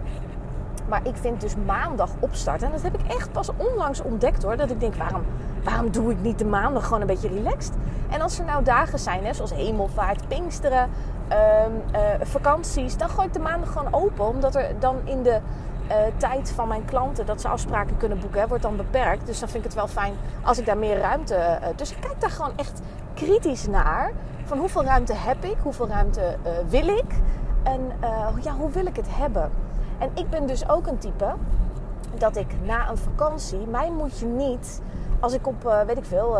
Maar 0.87 1.07
ik 1.07 1.15
vind 1.15 1.41
dus 1.41 1.55
maandag 1.65 2.09
opstarten. 2.19 2.67
En 2.67 2.73
dat 2.73 2.81
heb 2.81 2.93
ik 2.99 3.11
echt 3.11 3.31
pas 3.31 3.49
onlangs 3.57 4.01
ontdekt 4.01 4.43
hoor. 4.43 4.57
Dat 4.57 4.71
ik 4.71 4.79
denk, 4.79 4.95
waarom, 4.95 5.21
waarom 5.63 5.91
doe 5.91 6.11
ik 6.11 6.21
niet 6.21 6.39
de 6.39 6.45
maandag 6.45 6.83
gewoon 6.83 7.01
een 7.01 7.07
beetje 7.07 7.27
relaxed? 7.27 7.73
En 8.09 8.21
als 8.21 8.39
er 8.39 8.45
nou 8.45 8.63
dagen 8.63 8.99
zijn, 8.99 9.25
hè, 9.25 9.33
zoals 9.33 9.53
hemelvaart, 9.53 10.27
pinksteren, 10.27 10.89
um, 11.29 11.81
uh, 11.95 11.99
vakanties. 12.21 12.97
Dan 12.97 13.09
gooi 13.09 13.27
ik 13.27 13.33
de 13.33 13.39
maandag 13.39 13.71
gewoon 13.71 13.93
open. 13.93 14.27
Omdat 14.27 14.55
er 14.55 14.75
dan 14.79 14.95
in 15.03 15.23
de 15.23 15.39
uh, 15.87 15.95
tijd 16.17 16.51
van 16.51 16.67
mijn 16.67 16.85
klanten 16.85 17.25
dat 17.25 17.41
ze 17.41 17.47
afspraken 17.47 17.97
kunnen 17.97 18.19
boeken, 18.19 18.47
wordt 18.47 18.63
dan 18.63 18.75
beperkt. 18.75 19.25
Dus 19.25 19.39
dan 19.39 19.49
vind 19.49 19.63
ik 19.65 19.69
het 19.69 19.79
wel 19.79 19.87
fijn 19.87 20.13
als 20.43 20.57
ik 20.57 20.65
daar 20.65 20.77
meer 20.77 20.97
ruimte. 20.97 21.35
Uh, 21.35 21.67
dus 21.75 21.91
ik 21.91 21.97
kijk 21.99 22.21
daar 22.21 22.29
gewoon 22.29 22.57
echt 22.57 22.81
kritisch 23.13 23.67
naar. 23.67 24.11
Van 24.43 24.57
hoeveel 24.57 24.83
ruimte 24.83 25.13
heb 25.13 25.43
ik? 25.43 25.55
Hoeveel 25.61 25.87
ruimte 25.87 26.37
wil 26.67 26.87
ik? 26.87 27.21
En 27.63 27.91
ja, 28.41 28.53
hoe 28.53 28.69
wil 28.69 28.85
ik 28.85 28.95
het 28.95 29.07
hebben? 29.09 29.51
En 29.97 30.09
ik 30.13 30.29
ben 30.29 30.47
dus 30.47 30.69
ook 30.69 30.87
een 30.87 30.97
type 30.97 31.33
dat 32.17 32.35
ik 32.35 32.47
na 32.63 32.89
een 32.89 32.97
vakantie, 32.97 33.67
mij 33.67 33.91
moet 33.91 34.19
je 34.19 34.25
niet, 34.25 34.81
als 35.19 35.33
ik 35.33 35.47
op, 35.47 35.83
weet 35.87 35.97
ik 35.97 36.05
veel, 36.05 36.37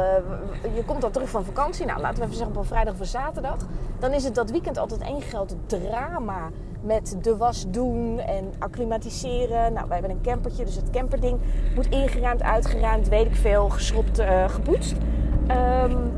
je 0.76 0.84
komt 0.86 1.02
dan 1.02 1.12
terug 1.12 1.30
van 1.30 1.44
vakantie, 1.46 1.86
nou 1.86 2.02
laten 2.02 2.18
we 2.18 2.24
even 2.24 2.36
zeggen 2.36 2.56
op 2.56 2.62
een 2.62 2.68
vrijdag 2.68 2.94
of 3.00 3.08
zaterdag, 3.08 3.58
dan 4.00 4.12
is 4.12 4.24
het 4.24 4.36
dat 4.36 4.52
weekend 4.52 4.78
altijd 4.78 5.02
één 5.02 5.22
groot 5.22 5.56
drama 5.66 6.50
met 6.84 7.18
de 7.22 7.38
was 7.38 7.66
doen 7.68 8.20
en 8.20 8.54
acclimatiseren. 8.60 9.74
Nou, 9.74 9.88
wij 9.88 9.98
hebben 10.00 10.18
een 10.18 10.24
campertje, 10.24 10.66
dus 10.66 10.76
het 10.76 10.90
camperding 10.90 11.40
moet 11.76 11.90
ingeruimd, 11.90 12.44
uitgeruimd, 12.44 13.10
weet 13.10 13.26
ik 13.26 13.36
veel, 13.36 13.70
geschropt, 13.70 14.20
uh, 14.20 14.50
gepoetst. 14.50 14.96
Um, 15.48 16.12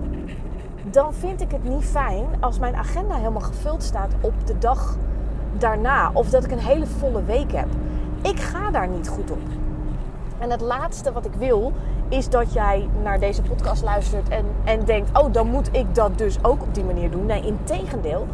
dan 0.84 1.14
vind 1.14 1.42
ik 1.42 1.52
het 1.52 1.64
niet 1.64 1.84
fijn 1.84 2.26
als 2.40 2.60
mijn 2.60 2.76
agenda 2.76 3.16
helemaal 3.16 3.42
gevuld 3.42 3.84
staat 3.84 4.14
op 4.22 4.34
de 4.46 4.58
dag 4.58 4.98
daarna. 5.58 6.12
Of 6.14 6.30
dat 6.30 6.44
ik 6.44 6.52
een 6.52 6.60
hele 6.60 6.86
volle 6.86 7.24
week 7.24 7.52
heb. 7.52 7.68
Ik 8.22 8.40
ga 8.40 8.72
daar 8.72 8.88
niet 8.88 9.08
goed 9.08 9.32
op. 9.32 9.42
En 10.40 10.50
het 10.50 10.62
laatste 10.62 11.12
wat 11.12 11.26
ik 11.26 11.34
wil 11.34 11.74
is 12.10 12.30
dat 12.30 12.54
jij 12.54 12.90
naar 13.04 13.20
deze 13.20 13.42
podcast 13.42 13.84
luistert 13.84 14.30
en, 14.30 14.46
en 14.64 14.86
denkt: 14.86 15.20
oh, 15.20 15.34
dan 15.34 15.48
moet 15.48 15.70
ik 15.72 15.96
dat 15.96 16.18
dus 16.18 16.44
ook 16.44 16.62
op 16.62 16.74
die 16.74 16.84
manier 16.84 17.12
doen. 17.12 17.26
Nee, 17.26 17.42
in 17.42 17.58
tegendeel. 17.64 18.28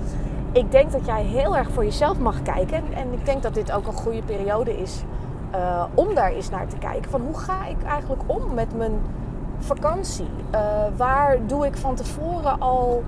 Ik 0.53 0.71
denk 0.71 0.91
dat 0.91 1.05
jij 1.05 1.23
heel 1.23 1.57
erg 1.57 1.71
voor 1.71 1.83
jezelf 1.83 2.19
mag 2.19 2.41
kijken. 2.41 2.83
En 2.93 3.13
ik 3.13 3.25
denk 3.25 3.41
dat 3.43 3.53
dit 3.53 3.71
ook 3.71 3.87
een 3.87 3.93
goede 3.93 4.21
periode 4.21 4.77
is 4.81 5.03
uh, 5.55 5.83
om 5.93 6.15
daar 6.15 6.31
eens 6.31 6.49
naar 6.49 6.67
te 6.67 6.77
kijken. 6.77 7.11
Van 7.11 7.21
hoe 7.21 7.37
ga 7.37 7.65
ik 7.65 7.83
eigenlijk 7.83 8.21
om 8.25 8.53
met 8.53 8.77
mijn 8.77 9.01
vakantie? 9.57 10.27
Uh, 10.55 10.59
waar 10.97 11.37
doe 11.47 11.65
ik 11.65 11.77
van 11.77 11.95
tevoren 11.95 12.59
al 12.59 13.03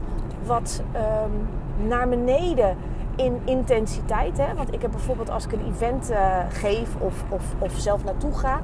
wat 0.46 0.82
um, 0.96 1.48
naar 1.88 2.10
beneden 2.10 2.78
in 3.16 3.42
intensiteit? 3.46 4.38
Hè? 4.38 4.54
Want 4.56 4.74
ik 4.74 4.82
heb 4.82 4.92
bijvoorbeeld 4.92 5.30
als 5.30 5.46
ik 5.46 5.52
een 5.52 5.66
event 5.68 6.12
uh, 6.12 6.38
geef 6.50 6.96
of, 7.00 7.24
of, 7.30 7.44
of 7.60 7.72
zelf 7.72 8.04
naartoe 8.04 8.34
ga, 8.34 8.60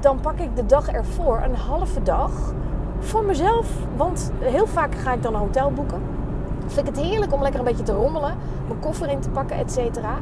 dan 0.00 0.20
pak 0.20 0.38
ik 0.38 0.56
de 0.56 0.66
dag 0.66 0.88
ervoor 0.88 1.42
een 1.44 1.56
halve 1.56 2.02
dag 2.02 2.30
voor 2.98 3.24
mezelf. 3.24 3.70
Want 3.96 4.32
heel 4.40 4.66
vaak 4.66 4.94
ga 4.94 5.12
ik 5.12 5.22
dan 5.22 5.34
een 5.34 5.40
hotel 5.40 5.70
boeken. 5.70 6.13
Vind 6.66 6.88
ik 6.88 6.94
het 6.94 7.04
heerlijk 7.04 7.32
om 7.32 7.42
lekker 7.42 7.60
een 7.60 7.66
beetje 7.66 7.82
te 7.82 7.92
rommelen, 7.92 8.34
mijn 8.66 8.80
koffer 8.80 9.08
in 9.08 9.20
te 9.20 9.30
pakken, 9.30 9.56
et 9.56 9.72
cetera. 9.72 10.14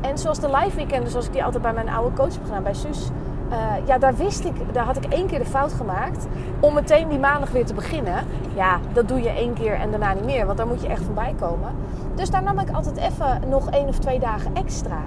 En 0.00 0.18
zoals 0.18 0.40
de 0.40 0.48
live 0.50 0.76
weekenden, 0.76 1.10
zoals 1.10 1.26
ik 1.26 1.32
die 1.32 1.44
altijd 1.44 1.62
bij 1.62 1.72
mijn 1.72 1.88
oude 1.88 2.16
coach 2.16 2.32
heb 2.32 2.44
gedaan, 2.44 2.62
bij 2.62 2.74
Sus. 2.74 3.08
Uh, 3.50 3.86
ja, 3.86 3.98
daar 3.98 4.14
wist 4.14 4.44
ik, 4.44 4.52
daar 4.72 4.84
had 4.84 4.96
ik 4.96 5.04
één 5.04 5.26
keer 5.26 5.38
de 5.38 5.44
fout 5.44 5.72
gemaakt 5.72 6.26
om 6.60 6.74
meteen 6.74 7.08
die 7.08 7.18
maandag 7.18 7.50
weer 7.50 7.66
te 7.66 7.74
beginnen. 7.74 8.24
Ja, 8.54 8.78
dat 8.92 9.08
doe 9.08 9.22
je 9.22 9.28
één 9.28 9.52
keer 9.52 9.74
en 9.74 9.90
daarna 9.90 10.12
niet 10.12 10.24
meer, 10.24 10.46
want 10.46 10.58
daar 10.58 10.66
moet 10.66 10.82
je 10.82 10.88
echt 10.88 11.02
van 11.02 11.14
bij 11.14 11.34
komen. 11.40 11.70
Dus 12.14 12.30
daar 12.30 12.42
nam 12.42 12.58
ik 12.58 12.70
altijd 12.70 12.96
even 12.96 13.40
nog 13.48 13.70
één 13.70 13.88
of 13.88 13.98
twee 13.98 14.18
dagen 14.18 14.54
extra. 14.54 14.98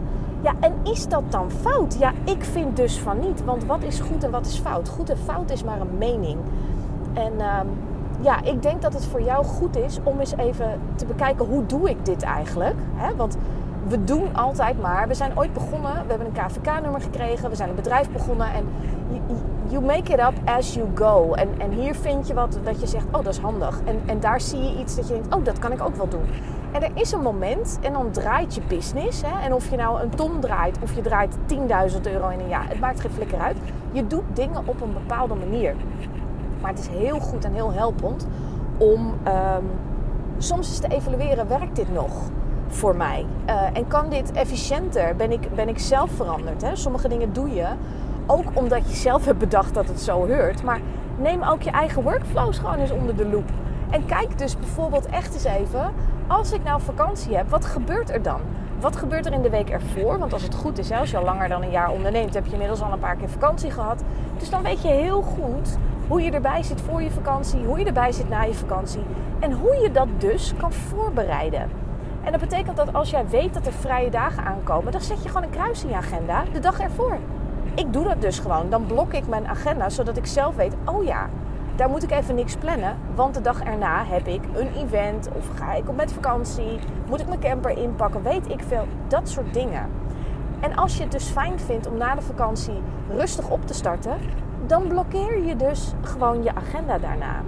Ja, 0.41 0.53
en 0.60 0.74
is 0.84 1.08
dat 1.08 1.24
dan 1.29 1.51
fout? 1.51 1.96
Ja, 2.00 2.12
ik 2.24 2.44
vind 2.44 2.75
dus 2.75 3.00
van 3.00 3.20
niet. 3.20 3.44
Want 3.46 3.65
wat 3.65 3.84
is 3.84 4.00
goed 4.00 4.24
en 4.24 4.32
wat 4.32 4.46
is 4.46 4.60
fout? 4.60 4.89
Goed 4.89 5.10
en 5.10 5.17
fout 5.17 5.51
is 5.51 5.63
maar 5.63 5.79
een 5.79 5.98
mening. 5.98 6.38
En 7.13 7.34
uh, 7.38 7.60
ja, 8.22 8.44
ik 8.44 8.62
denk 8.62 8.82
dat 8.82 8.94
het 8.94 9.06
voor 9.06 9.22
jou 9.22 9.46
goed 9.46 9.76
is 9.76 10.00
om 10.04 10.20
eens 10.20 10.36
even 10.36 10.80
te 10.96 11.06
bekijken 11.06 11.46
hoe 11.46 11.66
doe 11.66 11.90
ik 11.90 12.06
dit 12.06 12.24
eigenlijk. 12.24 12.76
Hè? 12.96 13.16
Want 13.16 13.38
we 13.88 14.04
doen 14.04 14.36
altijd 14.36 14.82
maar. 14.82 15.08
We 15.08 15.14
zijn 15.14 15.38
ooit 15.38 15.54
begonnen. 15.54 15.94
We 15.94 16.10
hebben 16.10 16.28
een 16.28 16.46
KVK-nummer 16.46 17.02
gekregen. 17.02 17.50
We 17.50 17.56
zijn 17.56 17.70
een 17.70 17.76
bedrijf 17.76 18.10
begonnen. 18.10 18.48
En 18.54 18.66
you 19.68 19.86
make 19.86 20.14
it 20.14 20.20
up 20.20 20.34
as 20.46 20.74
you 20.74 20.88
go. 20.96 21.34
En, 21.34 21.50
en 21.58 21.72
hier 21.72 21.96
vind 21.96 22.28
je 22.28 22.34
wat 22.34 22.60
dat 22.64 22.82
je 22.82 22.88
zegt, 22.88 23.06
oh 23.06 23.24
dat 23.24 23.28
is 23.28 23.38
handig. 23.38 23.82
En, 23.86 24.02
en 24.06 24.20
daar 24.20 24.42
zie 24.42 24.62
je 24.62 24.80
iets 24.80 24.96
dat 24.96 25.08
je 25.08 25.14
denkt, 25.14 25.36
oh 25.36 25.44
dat 25.44 25.60
kan 25.60 25.72
ik 25.72 25.82
ook 25.82 25.96
wel 25.96 26.10
doen. 26.10 26.26
En 26.72 26.84
er 26.84 26.92
is 26.94 27.12
een 27.12 27.22
moment 27.22 27.80
en 27.82 27.94
dan 27.94 28.12
draait 28.12 28.56
je 28.56 28.62
business. 28.68 29.22
Hè? 29.22 29.42
En 29.46 29.54
of 29.54 29.70
je 29.70 29.76
nou 29.76 30.02
een 30.02 30.10
ton 30.10 30.40
draait 30.40 30.78
of 30.82 30.96
je 30.96 31.02
draait 31.02 31.38
10.000 31.38 32.02
euro 32.02 32.30
in 32.30 32.40
een 32.40 32.48
jaar. 32.48 32.70
Het 32.70 32.80
maakt 32.80 33.00
geen 33.00 33.12
flikker 33.12 33.40
uit. 33.40 33.58
Je 33.92 34.08
doet 34.08 34.24
dingen 34.34 34.62
op 34.66 34.82
een 34.82 34.94
bepaalde 34.94 35.36
manier. 35.36 35.76
Maar 36.62 36.70
het 36.72 36.80
is 36.80 36.88
heel 36.88 37.20
goed 37.20 37.46
en 37.46 37.54
heel 37.54 37.74
helpend 37.74 38.28
om 38.78 39.14
um, 39.28 39.70
soms 40.38 40.68
eens 40.68 40.80
te 40.80 40.88
evalueren, 40.88 41.48
werkt 41.48 41.76
dit 41.76 41.94
nog? 41.94 42.12
voor 42.68 42.96
mij? 42.96 43.26
Uh, 43.50 43.62
en 43.74 43.88
kan 43.88 44.10
dit 44.10 44.32
efficiënter? 44.32 45.16
Ben 45.16 45.32
ik, 45.32 45.56
ben 45.56 45.70
ik 45.70 45.80
zelf 45.80 46.12
veranderd? 46.12 46.62
Hè? 46.62 46.76
Sommige 46.76 47.08
dingen 47.08 47.34
doe 47.34 47.54
je 47.54 47.66
ook 48.26 48.46
omdat 48.54 48.90
je 48.90 48.96
zelf 48.96 49.26
hebt 49.26 49.40
bedacht 49.40 49.74
dat 49.74 49.88
het 49.88 50.02
zo 50.02 50.28
hoort. 50.28 50.64
Maar 50.64 50.80
neem 51.18 51.44
ook 51.44 51.62
je 51.62 51.72
eigen 51.72 52.04
workflows 52.04 52.58
gewoon 52.58 52.80
eens 52.80 52.92
onder 52.92 53.16
de 53.16 53.28
loep. 53.28 53.50
En 53.90 54.06
kijk 54.06 54.38
dus 54.38 54.58
bijvoorbeeld 54.58 55.06
echt 55.06 55.34
eens 55.34 55.44
even, 55.44 55.94
als 56.28 56.52
ik 56.52 56.64
nou 56.64 56.82
vakantie 56.82 57.36
heb, 57.36 57.50
wat 57.50 57.66
gebeurt 57.66 58.10
er 58.10 58.22
dan? 58.22 58.40
Wat 58.80 58.96
gebeurt 58.96 59.26
er 59.26 59.34
in 59.34 59.42
de 59.42 59.50
week 59.50 59.70
ervoor? 59.70 60.20
Want 60.20 60.34
als 60.34 60.44
het 60.44 60.56
goed 60.56 60.78
is, 60.78 60.92
als 60.92 61.12
je 61.12 61.18
al 61.18 61.24
langer 61.24 61.50
dan 61.50 61.64
een 61.64 61.72
jaar 61.72 61.92
onderneemt, 61.92 62.34
heb 62.34 62.46
je 62.46 62.52
inmiddels 62.52 62.82
al 62.82 62.92
een 62.92 63.00
paar 63.00 63.16
keer 63.16 63.30
vakantie 63.30 63.72
gehad. 63.72 64.04
Dus 64.38 64.50
dan 64.50 64.64
weet 64.64 64.82
je 64.82 64.88
heel 64.88 65.22
goed 65.22 65.78
hoe 66.08 66.22
je 66.22 66.32
erbij 66.32 66.64
zit 66.64 66.82
voor 66.82 67.02
je 67.02 67.12
vakantie, 67.12 67.66
hoe 67.66 67.80
je 67.80 67.86
erbij 67.86 68.12
zit 68.12 68.30
na 68.30 68.42
je 68.42 68.54
vakantie 68.54 69.04
en 69.40 69.52
hoe 69.52 69.76
je 69.82 69.92
dat 69.92 70.08
dus 70.18 70.54
kan 70.58 70.74
voorbereiden. 70.74 71.70
En 72.24 72.32
dat 72.32 72.42
betekent 72.42 72.78
dat 72.78 72.94
als 72.94 73.10
jij 73.10 73.28
weet 73.28 73.54
dat 73.54 73.66
er 73.66 73.74
vrije 73.74 74.10
dagen 74.10 74.44
aankomen, 74.44 74.92
dan 74.92 75.02
zet 75.02 75.24
je 75.24 75.28
gewoon 75.28 75.44
een 75.44 75.50
kruis 75.50 75.84
in 75.84 75.90
je 75.90 75.96
agenda 75.96 76.44
de 76.54 76.60
dag 76.60 76.80
ervoor. 76.80 77.18
Ik 77.74 77.94
doe 77.94 78.04
dat 78.04 78.22
dus 78.22 78.40
gewoon. 78.40 78.70
Dan 78.70 78.86
blok 78.86 79.14
ik 79.14 79.28
mijn 79.28 79.48
agenda 79.48 79.90
zodat 79.90 80.18
ik 80.18 80.26
zelf 80.26 80.56
weet, 80.56 80.76
oh 80.86 81.04
ja, 81.04 81.30
daar 81.76 81.90
moet 81.90 82.04
ik 82.04 82.12
even 82.12 82.36
niks 82.36 82.56
plannen. 82.56 82.98
Want 83.16 83.34
de 83.34 83.42
dag 83.42 83.64
erna 83.64 84.06
heb 84.06 84.28
ik 84.28 84.42
een 84.54 84.70
event 84.76 85.30
of 85.36 85.50
ga 85.56 85.74
ik 85.74 85.90
op 85.90 85.96
met 85.96 86.14
vakantie. 86.14 86.80
Moet 87.10 87.22
ik 87.22 87.28
mijn 87.28 87.40
camper 87.40 87.78
inpakken? 87.78 88.24
Weet 88.24 88.50
ik 88.50 88.60
veel. 88.68 88.88
Dat 89.08 89.30
soort 89.30 89.54
dingen. 89.54 89.90
En 90.60 90.76
als 90.76 90.98
je 90.98 91.04
het 91.04 91.12
dus 91.12 91.30
fijn 91.30 91.60
vindt 91.60 91.88
om 91.88 91.98
na 91.98 92.16
de 92.16 92.22
vakantie 92.22 92.82
rustig 93.10 93.50
op 93.50 93.68
te 93.68 93.74
starten, 93.74 94.18
dan 94.68 94.88
blokkeer 94.88 95.46
je 95.46 95.56
dus 95.56 95.94
gewoon 96.02 96.44
je 96.44 96.56
agenda 96.56 96.98
daarna. 96.98 97.42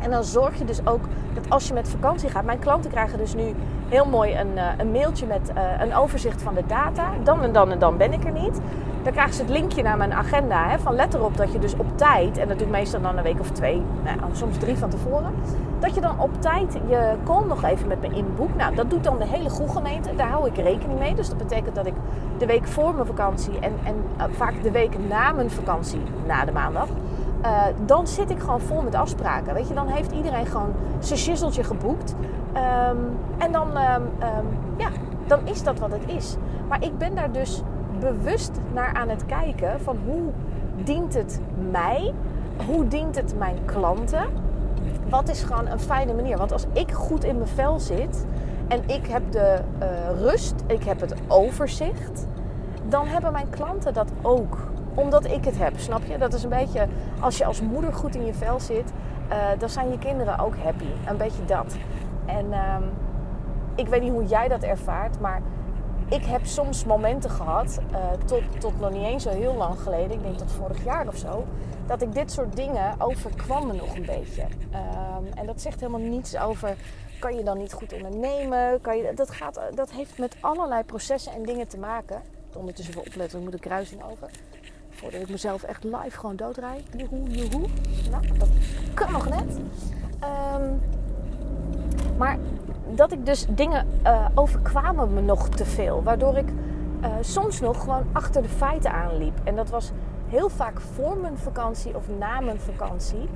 En 0.00 0.10
dan 0.10 0.24
zorg 0.24 0.58
je 0.58 0.64
dus 0.64 0.86
ook 0.86 1.00
dat 1.34 1.50
als 1.50 1.68
je 1.68 1.74
met 1.74 1.88
vakantie 1.88 2.28
gaat. 2.28 2.44
Mijn 2.44 2.58
klanten 2.58 2.90
krijgen 2.90 3.18
dus 3.18 3.34
nu 3.34 3.54
heel 3.88 4.04
mooi 4.04 4.36
een, 4.36 4.52
uh, 4.54 4.64
een 4.78 4.90
mailtje 4.90 5.26
met 5.26 5.50
uh, 5.54 5.80
een 5.80 5.94
overzicht 5.94 6.42
van 6.42 6.54
de 6.54 6.66
data. 6.66 7.10
Dan 7.24 7.42
en 7.42 7.52
dan 7.52 7.70
en 7.70 7.78
dan 7.78 7.96
ben 7.96 8.12
ik 8.12 8.24
er 8.24 8.32
niet. 8.32 8.60
Dan 9.02 9.12
krijgen 9.12 9.34
ze 9.34 9.42
het 9.42 9.50
linkje 9.50 9.82
naar 9.82 9.96
mijn 9.96 10.12
agenda. 10.12 10.68
Hè, 10.68 10.78
van 10.78 10.94
let 10.94 11.14
erop 11.14 11.36
dat 11.36 11.52
je 11.52 11.58
dus 11.58 11.76
op 11.76 11.98
tijd, 11.98 12.38
en 12.38 12.48
dat 12.48 12.58
doet 12.58 12.70
meestal 12.70 13.00
dan 13.00 13.16
een 13.16 13.22
week 13.22 13.40
of 13.40 13.50
twee, 13.50 13.82
nou, 14.04 14.18
soms 14.32 14.56
drie 14.56 14.76
van 14.78 14.88
tevoren. 14.88 15.34
Dat 15.78 15.94
je 15.94 16.00
dan 16.00 16.20
op 16.20 16.30
tijd 16.40 16.78
je 16.88 17.14
call 17.24 17.44
nog 17.44 17.64
even 17.64 17.88
met 17.88 18.00
me 18.00 18.16
inboekt. 18.16 18.56
Nou, 18.56 18.74
dat 18.74 18.90
doet 18.90 19.04
dan 19.04 19.18
de 19.18 19.26
hele 19.26 19.50
gemeente. 19.50 20.14
Daar 20.16 20.28
hou 20.28 20.46
ik 20.46 20.56
rekening 20.56 20.98
mee. 20.98 21.14
Dus 21.14 21.28
dat 21.28 21.38
betekent 21.38 21.74
dat 21.74 21.86
ik 21.86 21.94
de 22.38 22.46
week 22.46 22.66
voor 22.66 22.94
mijn 22.94 23.06
vakantie 23.06 23.58
en, 23.58 23.72
en 23.84 23.94
uh, 24.18 24.24
vaak 24.30 24.62
de 24.62 24.70
week 24.70 25.08
na 25.08 25.32
mijn 25.32 25.50
vakantie, 25.50 26.02
na 26.26 26.44
de 26.44 26.52
maandag 26.52 26.88
uh, 27.44 27.62
dan 27.86 28.06
zit 28.06 28.30
ik 28.30 28.38
gewoon 28.38 28.60
vol 28.60 28.82
met 28.82 28.94
afspraken. 28.94 29.54
Weet 29.54 29.68
je, 29.68 29.74
dan 29.74 29.88
heeft 29.88 30.12
iedereen 30.12 30.46
gewoon 30.46 30.72
zijn 30.98 31.18
schizzeltje 31.18 31.64
geboekt. 31.64 32.14
Um, 32.54 33.18
en 33.38 33.52
dan, 33.52 33.68
um, 33.68 34.02
um, 34.02 34.46
ja, 34.76 34.88
dan 35.26 35.40
is 35.44 35.62
dat 35.62 35.78
wat 35.78 35.92
het 35.92 36.02
is. 36.06 36.36
Maar 36.68 36.84
ik 36.84 36.98
ben 36.98 37.14
daar 37.14 37.32
dus 37.32 37.62
bewust 38.02 38.50
naar 38.72 38.94
aan 38.94 39.08
het 39.08 39.26
kijken 39.26 39.80
van 39.80 39.98
hoe 40.06 40.22
dient 40.84 41.14
het 41.14 41.40
mij? 41.70 42.12
Hoe 42.66 42.88
dient 42.88 43.16
het 43.16 43.38
mijn 43.38 43.56
klanten? 43.64 44.24
Wat 45.08 45.28
is 45.28 45.42
gewoon 45.42 45.66
een 45.66 45.80
fijne 45.80 46.14
manier? 46.14 46.36
Want 46.36 46.52
als 46.52 46.66
ik 46.72 46.90
goed 46.90 47.24
in 47.24 47.36
mijn 47.36 47.48
vel 47.48 47.80
zit 47.80 48.26
en 48.68 48.82
ik 48.86 49.06
heb 49.06 49.22
de 49.32 49.60
uh, 49.82 49.88
rust, 50.20 50.54
ik 50.66 50.84
heb 50.84 51.00
het 51.00 51.14
overzicht, 51.28 52.26
dan 52.88 53.06
hebben 53.06 53.32
mijn 53.32 53.50
klanten 53.50 53.94
dat 53.94 54.10
ook 54.22 54.56
omdat 54.94 55.24
ik 55.24 55.44
het 55.44 55.58
heb, 55.58 55.78
snap 55.78 56.04
je? 56.04 56.18
Dat 56.18 56.34
is 56.34 56.42
een 56.42 56.48
beetje, 56.48 56.86
als 57.20 57.38
je 57.38 57.44
als 57.44 57.60
moeder 57.60 57.92
goed 57.92 58.14
in 58.14 58.24
je 58.24 58.34
vel 58.34 58.60
zit, 58.60 58.92
uh, 59.30 59.36
dan 59.58 59.68
zijn 59.68 59.90
je 59.90 59.98
kinderen 59.98 60.38
ook 60.38 60.56
happy. 60.56 60.86
Een 61.06 61.16
beetje 61.16 61.44
dat. 61.44 61.76
En 62.26 62.46
uh, 62.50 62.76
ik 63.74 63.88
weet 63.88 64.02
niet 64.02 64.12
hoe 64.12 64.26
jij 64.26 64.48
dat 64.48 64.62
ervaart, 64.62 65.20
maar 65.20 65.42
ik 66.12 66.24
heb 66.24 66.46
soms 66.46 66.84
momenten 66.84 67.30
gehad, 67.30 67.78
uh, 67.92 67.98
tot, 68.26 68.42
tot 68.58 68.80
nog 68.80 68.90
niet 68.90 69.04
eens 69.04 69.22
zo 69.22 69.30
heel 69.30 69.54
lang 69.54 69.80
geleden, 69.80 70.10
ik 70.10 70.22
denk 70.22 70.38
tot 70.38 70.52
vorig 70.52 70.84
jaar 70.84 71.08
of 71.08 71.16
zo, 71.16 71.44
dat 71.86 72.02
ik 72.02 72.14
dit 72.14 72.32
soort 72.32 72.56
dingen 72.56 72.94
overkwam 72.98 73.66
me 73.66 73.72
nog 73.72 73.96
een 73.96 74.06
beetje. 74.06 74.42
Um, 74.42 75.32
en 75.34 75.46
dat 75.46 75.60
zegt 75.60 75.80
helemaal 75.80 76.00
niets 76.00 76.36
over, 76.36 76.76
kan 77.18 77.36
je 77.36 77.42
dan 77.42 77.58
niet 77.58 77.72
goed 77.72 77.92
ondernemen? 77.92 78.80
Kan 78.80 78.96
je, 78.96 79.12
dat, 79.14 79.30
gaat, 79.30 79.60
dat 79.74 79.90
heeft 79.90 80.18
met 80.18 80.36
allerlei 80.40 80.82
processen 80.82 81.32
en 81.32 81.42
dingen 81.42 81.68
te 81.68 81.78
maken. 81.78 82.22
Ondertussen 82.54 82.94
even 82.94 83.06
opletten, 83.06 83.38
ik 83.38 83.44
moet 83.44 83.54
een 83.54 83.60
kruising 83.60 84.02
over. 84.02 84.30
Voordat 84.90 85.20
ik 85.20 85.28
mezelf 85.28 85.62
echt 85.62 85.84
live 85.84 86.18
gewoon 86.18 86.36
doodrijd. 86.36 86.82
Joehoe, 86.96 87.28
joehoe. 87.28 87.68
Nou, 88.10 88.38
dat 88.38 88.48
kan 88.94 89.12
nog 89.12 89.28
net. 89.28 89.58
Um, 90.56 90.80
maar 92.16 92.38
dat 92.94 93.12
ik 93.12 93.26
dus 93.26 93.46
dingen 93.48 93.86
uh, 94.04 94.26
overkwamen 94.34 95.14
me 95.14 95.20
nog 95.20 95.48
te 95.48 95.64
veel. 95.64 96.02
Waardoor 96.02 96.36
ik 96.36 96.48
uh, 96.48 97.08
soms 97.20 97.60
nog 97.60 97.80
gewoon 97.80 98.04
achter 98.12 98.42
de 98.42 98.48
feiten 98.48 98.92
aanliep. 98.92 99.40
En 99.44 99.56
dat 99.56 99.70
was 99.70 99.92
heel 100.28 100.48
vaak 100.48 100.80
voor 100.80 101.16
mijn 101.16 101.38
vakantie 101.38 101.96
of 101.96 102.04
na 102.18 102.40
mijn 102.40 102.60
vakantie. 102.60 103.28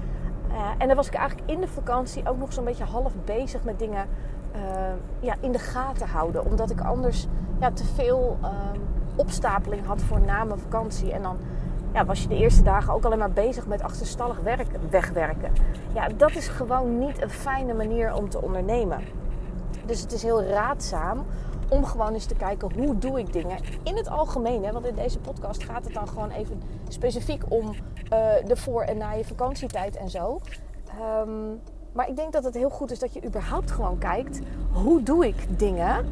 Uh, 0.51 0.57
en 0.79 0.87
dan 0.87 0.97
was 0.97 1.07
ik 1.07 1.15
eigenlijk 1.15 1.51
in 1.51 1.61
de 1.61 1.69
vakantie 1.69 2.29
ook 2.29 2.39
nog 2.39 2.53
zo'n 2.53 2.65
beetje 2.65 2.85
half 2.85 3.13
bezig 3.25 3.65
met 3.65 3.79
dingen 3.79 4.07
ja, 5.21 5.35
in 5.41 5.53
de 5.53 5.59
gaten 5.59 6.09
houden. 6.09 6.45
Omdat 6.45 6.71
ik 6.71 6.81
anders 6.81 7.27
ja, 7.61 7.71
te 7.71 7.85
veel 7.85 8.39
ehm, 8.43 8.81
opstapeling 9.17 9.87
had 9.87 10.03
voor 10.03 10.21
na 10.21 10.45
mijn 10.45 10.61
vakantie. 10.61 11.13
En 11.13 11.23
dan 11.23 11.37
ja, 11.93 12.05
was 12.05 12.23
je 12.23 12.29
de 12.29 12.37
eerste 12.37 12.63
dagen 12.63 12.93
ook 12.93 13.05
alleen 13.05 13.19
maar 13.19 13.31
bezig 13.31 13.67
met 13.67 13.83
achterstallig 13.83 14.41
werk 14.41 14.67
wegwerken. 14.91 15.53
Ja, 15.95 16.09
dat 16.17 16.37
is 16.37 16.49
gewoon 16.49 16.99
niet 16.99 17.23
een 17.23 17.31
fijne 17.31 17.75
manier 17.75 18.15
om 18.15 18.29
te 18.29 18.43
ondernemen. 18.43 19.01
Dus 19.87 20.00
het 20.00 20.12
is 20.12 20.23
heel 20.23 20.43
raadzaam 20.43 21.25
om 21.69 21.85
gewoon 21.85 22.12
eens 22.12 22.25
te 22.26 22.35
kijken 22.35 22.73
hoe 22.75 22.99
doe 22.99 23.19
ik 23.19 23.33
dingen 23.33 23.59
in 23.83 23.97
het 23.97 24.09
algemeen. 24.09 24.64
Hè? 24.64 24.73
Want 24.73 24.87
in 24.87 24.95
deze 24.95 25.19
podcast 25.19 25.64
gaat 25.64 25.85
het 25.85 25.95
dan 25.95 26.09
gewoon 26.09 26.31
even 26.31 26.62
specifiek 26.88 27.43
om 27.49 27.66
uh, 27.69 27.75
de 28.47 28.57
voor- 28.57 28.83
en 28.83 28.99
na 28.99 29.12
je 29.12 29.25
vakantietijd 29.25 29.97
en 29.97 30.11
zo. 30.11 30.40
Um, 31.23 31.61
Maar 31.93 32.09
ik 32.09 32.16
denk 32.16 32.33
dat 32.33 32.45
het 32.45 32.55
heel 32.55 32.71
goed 32.71 32.90
is 32.90 32.99
dat 32.99 33.12
je 33.14 33.25
überhaupt 33.25 33.71
gewoon 33.71 33.99
kijkt: 33.99 34.40
hoe 34.73 35.02
doe 35.02 35.26
ik 35.26 35.59
dingen? 35.59 36.07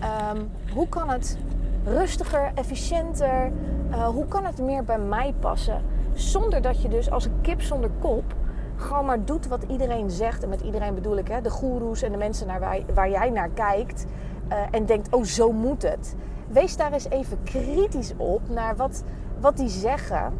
Ehm, 0.00 0.42
hoe 0.74 0.88
kan 0.88 1.10
het 1.10 1.38
rustiger, 1.84 2.52
efficiënter? 2.54 3.52
Uh, 3.90 4.08
hoe 4.08 4.26
kan 4.26 4.44
het 4.44 4.58
meer 4.58 4.84
bij 4.84 4.98
mij 4.98 5.34
passen? 5.40 5.82
Zonder 6.14 6.62
dat 6.62 6.82
je 6.82 6.88
dus 6.88 7.10
als 7.10 7.24
een 7.24 7.40
kip 7.40 7.62
zonder 7.62 7.90
kop 8.00 8.34
gewoon 8.80 9.04
maar 9.04 9.24
doet 9.24 9.48
wat 9.48 9.62
iedereen 9.68 10.10
zegt. 10.10 10.42
En 10.42 10.48
met 10.48 10.60
iedereen 10.60 10.94
bedoel 10.94 11.16
ik 11.16 11.28
hè, 11.28 11.40
de 11.40 11.50
goeroes 11.50 12.02
en 12.02 12.12
de 12.12 12.18
mensen 12.18 12.46
naar 12.46 12.60
waar, 12.60 12.80
waar 12.94 13.10
jij 13.10 13.30
naar 13.30 13.48
kijkt. 13.48 14.06
Uh, 14.48 14.56
en 14.70 14.86
denkt, 14.86 15.14
oh 15.14 15.24
zo 15.24 15.52
moet 15.52 15.82
het. 15.82 16.14
Wees 16.48 16.76
daar 16.76 16.92
eens 16.92 17.08
even 17.08 17.42
kritisch 17.42 18.12
op 18.16 18.40
naar 18.48 18.76
wat, 18.76 19.02
wat 19.40 19.56
die 19.56 19.68
zeggen. 19.68 20.32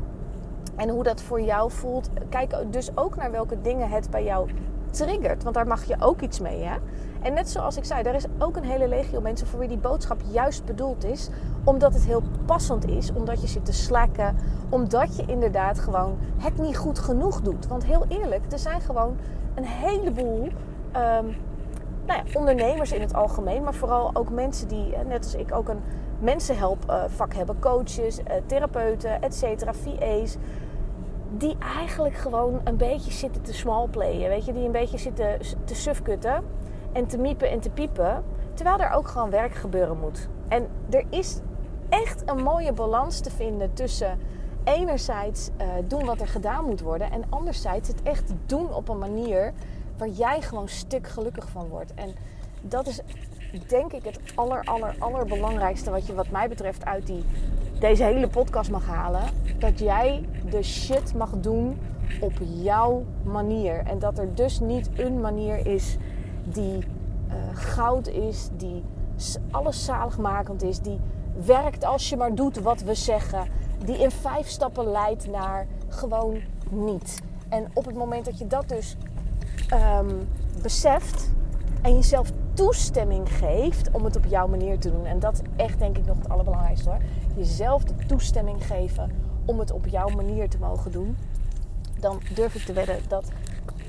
En 0.77 0.89
hoe 0.89 1.03
dat 1.03 1.23
voor 1.23 1.41
jou 1.41 1.71
voelt. 1.71 2.09
Kijk 2.29 2.55
dus 2.71 2.97
ook 2.97 3.17
naar 3.17 3.31
welke 3.31 3.61
dingen 3.61 3.89
het 3.89 4.11
bij 4.11 4.25
jou 4.25 4.51
triggert. 4.91 5.43
Want 5.43 5.55
daar 5.55 5.67
mag 5.67 5.85
je 5.85 5.97
ook 5.99 6.21
iets 6.21 6.41
mee. 6.41 6.63
Hè? 6.63 6.77
En 7.23 7.35
net 7.35 7.51
zoals 7.51 7.77
ik 7.77 7.85
zei, 7.85 8.03
er 8.03 8.15
is 8.15 8.27
ook 8.39 8.57
een 8.57 8.65
hele 8.65 8.89
legio 8.89 9.21
mensen 9.21 9.47
voor 9.47 9.59
wie 9.59 9.69
die 9.69 9.79
boodschap 9.79 10.21
juist 10.31 10.65
bedoeld 10.65 11.05
is. 11.05 11.29
Omdat 11.65 11.95
het 11.95 12.05
heel 12.05 12.23
passend 12.47 12.89
is. 12.89 13.13
Omdat 13.13 13.41
je 13.41 13.47
zit 13.47 13.65
te 13.65 13.73
slakken. 13.73 14.37
Omdat 14.69 15.17
je 15.17 15.25
inderdaad 15.27 15.79
gewoon 15.79 16.19
het 16.39 16.59
niet 16.59 16.77
goed 16.77 16.99
genoeg 16.99 17.41
doet. 17.41 17.67
Want 17.67 17.85
heel 17.85 18.05
eerlijk, 18.09 18.53
er 18.53 18.59
zijn 18.59 18.81
gewoon 18.81 19.17
een 19.55 19.67
heleboel 19.67 20.43
um, 20.97 21.37
nou 22.07 22.23
ja, 22.25 22.39
ondernemers 22.39 22.93
in 22.93 23.01
het 23.01 23.15
algemeen. 23.15 23.63
Maar 23.63 23.75
vooral 23.75 24.11
ook 24.13 24.31
mensen 24.31 24.69
die, 24.69 24.95
eh, 24.95 25.07
net 25.07 25.25
als 25.25 25.35
ik, 25.35 25.55
ook 25.55 25.69
een 25.69 25.81
mensenhelpvak 26.19 27.35
hebben. 27.35 27.59
Coaches, 27.59 28.23
eh, 28.23 28.35
therapeuten, 28.47 29.23
et 29.23 29.35
cetera, 29.35 29.73
VA's 29.75 30.37
die 31.31 31.57
eigenlijk 31.59 32.15
gewoon 32.15 32.61
een 32.65 32.77
beetje 32.77 33.11
zitten 33.11 33.43
te 33.43 33.53
smallplayen. 33.53 34.29
Weet 34.29 34.45
je, 34.45 34.53
die 34.53 34.65
een 34.65 34.73
beetje 34.73 34.99
zitten 34.99 35.39
te 35.65 35.75
sufkutten 35.75 36.45
en 36.93 37.07
te 37.07 37.19
miepen 37.19 37.51
en 37.51 37.61
te 37.61 37.71
piepen. 37.71 38.25
Terwijl 38.55 38.79
er 38.79 38.91
ook 38.91 39.09
gewoon 39.09 39.31
werk 39.31 39.55
gebeuren 39.55 39.99
moet. 39.99 40.29
En 40.49 40.69
er 40.91 41.05
is 41.11 41.41
echt 41.89 42.23
een 42.25 42.43
mooie 42.43 42.73
balans 42.73 43.21
te 43.21 43.31
vinden 43.31 43.73
tussen 43.73 44.19
enerzijds 44.65 45.51
uh, 45.61 45.67
doen 45.85 46.05
wat 46.05 46.21
er 46.21 46.29
gedaan 46.29 46.65
moet 46.65 46.81
worden. 46.81 47.11
En 47.11 47.25
anderzijds 47.29 47.89
het 47.89 48.03
echt 48.03 48.33
doen 48.47 48.75
op 48.75 48.89
een 48.89 48.99
manier 48.99 49.53
waar 49.99 50.09
jij 50.09 50.43
gewoon 50.43 50.69
stuk 50.69 51.07
gelukkig 51.07 51.49
van 51.49 51.69
wordt. 51.69 51.95
En 51.95 52.15
dat 52.61 52.87
is 52.87 53.01
denk 53.67 53.93
ik 53.93 54.05
het 54.05 54.21
aller, 54.35 54.65
aller, 54.65 54.95
allerbelangrijkste 54.99 55.91
wat 55.91 56.07
je 56.07 56.15
wat 56.15 56.31
mij 56.31 56.49
betreft 56.49 56.85
uit 56.85 57.07
die, 57.07 57.25
deze 57.81 58.05
hele 58.05 58.29
podcast 58.29 58.71
mag 58.71 58.87
halen. 58.87 59.23
Dat 59.59 59.79
jij 59.79 60.25
de 60.51 60.63
shit 60.63 61.15
mag 61.15 61.31
doen 61.37 61.79
op 62.21 62.33
jouw 62.63 63.05
manier. 63.23 63.83
En 63.87 63.99
dat 63.99 64.19
er 64.19 64.35
dus 64.35 64.61
niet 64.61 64.91
een 64.97 65.21
manier 65.21 65.67
is 65.67 65.97
die 66.45 66.79
uh, 66.79 67.35
goud 67.53 68.09
is, 68.09 68.49
die 68.57 68.85
alles 69.51 69.85
zaligmakend 69.85 70.63
is, 70.63 70.81
die 70.81 71.01
werkt 71.45 71.85
als 71.85 72.09
je 72.09 72.17
maar 72.17 72.35
doet 72.35 72.61
wat 72.61 72.81
we 72.81 72.95
zeggen, 72.95 73.47
die 73.85 73.99
in 73.99 74.11
vijf 74.11 74.49
stappen 74.49 74.91
leidt 74.91 75.31
naar 75.31 75.67
gewoon 75.89 76.41
niet. 76.71 77.23
En 77.49 77.71
op 77.73 77.85
het 77.85 77.95
moment 77.95 78.25
dat 78.25 78.39
je 78.39 78.47
dat 78.47 78.69
dus 78.69 78.97
um, 79.99 80.29
beseft 80.63 81.31
en 81.83 81.95
jezelf 81.95 82.33
toestemming 82.61 83.29
geeft 83.29 83.91
om 83.91 84.05
het 84.05 84.17
op 84.17 84.25
jouw 84.25 84.47
manier 84.47 84.79
te 84.79 84.91
doen. 84.91 85.07
En 85.07 85.19
dat 85.19 85.33
is 85.33 85.65
echt 85.65 85.79
denk 85.79 85.99
ik 85.99 86.07
nog 86.07 86.17
het 86.17 86.29
allerbelangrijkste 86.29 86.89
hoor. 86.89 86.99
Jezelf 87.37 87.85
de 87.85 88.07
toestemming 88.07 88.67
geven 88.67 89.11
om 89.45 89.59
het 89.59 89.71
op 89.71 89.87
jouw 89.87 90.09
manier 90.09 90.49
te 90.49 90.59
mogen 90.59 90.93
doen. 90.93 91.17
Dan 92.01 92.21
durf 92.35 92.55
ik 92.55 92.63
te 92.63 92.73
wedden 92.73 92.99
dat 93.09 93.31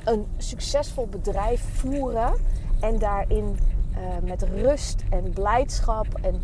een 0.03 0.25
succesvol 0.37 1.07
bedrijf 1.07 1.61
voeren 1.73 2.33
en 2.79 2.99
daarin 2.99 3.57
uh, 3.91 4.29
met 4.29 4.43
rust 4.43 5.03
en 5.09 5.33
blijdschap 5.33 6.07
en 6.21 6.41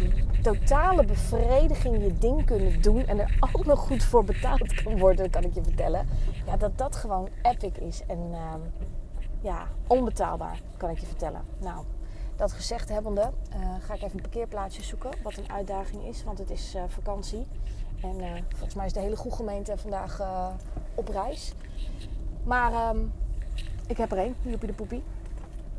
um, 0.00 0.12
totale 0.42 1.04
bevrediging 1.04 2.02
je 2.02 2.18
ding 2.18 2.44
kunnen 2.44 2.82
doen 2.82 3.06
en 3.06 3.18
er 3.18 3.38
ook 3.40 3.66
nog 3.66 3.78
goed 3.78 4.04
voor 4.04 4.24
betaald 4.24 4.82
kan 4.82 4.98
worden, 4.98 5.30
kan 5.30 5.44
ik 5.44 5.54
je 5.54 5.62
vertellen. 5.62 6.06
Ja, 6.46 6.56
dat 6.56 6.78
dat 6.78 6.96
gewoon 6.96 7.28
epic 7.42 7.78
is 7.78 8.02
en 8.06 8.18
um, 8.18 8.90
ja, 9.40 9.66
onbetaalbaar, 9.86 10.60
kan 10.76 10.90
ik 10.90 10.98
je 10.98 11.06
vertellen. 11.06 11.44
Nou, 11.58 11.84
dat 12.36 12.52
gezegd 12.52 12.88
hebbende, 12.88 13.30
uh, 13.56 13.74
ga 13.80 13.94
ik 13.94 14.02
even 14.02 14.16
een 14.16 14.22
parkeerplaatsje 14.22 14.82
zoeken, 14.82 15.10
wat 15.22 15.36
een 15.36 15.50
uitdaging 15.50 16.04
is, 16.04 16.24
want 16.24 16.38
het 16.38 16.50
is 16.50 16.74
uh, 16.74 16.82
vakantie. 16.88 17.46
En 18.02 18.20
uh, 18.20 18.32
volgens 18.48 18.74
mij 18.74 18.86
is 18.86 18.92
de 18.92 19.00
hele 19.00 19.16
goede 19.16 19.36
gemeente 19.36 19.76
vandaag 19.76 20.22
op 20.94 21.08
reis. 21.08 21.54
Maar 22.42 22.88
um, 22.88 23.12
ik 23.86 23.96
heb 23.96 24.12
er 24.12 24.18
één, 24.18 24.36
op 24.54 24.60
de 24.60 24.72
poepie. 24.72 25.02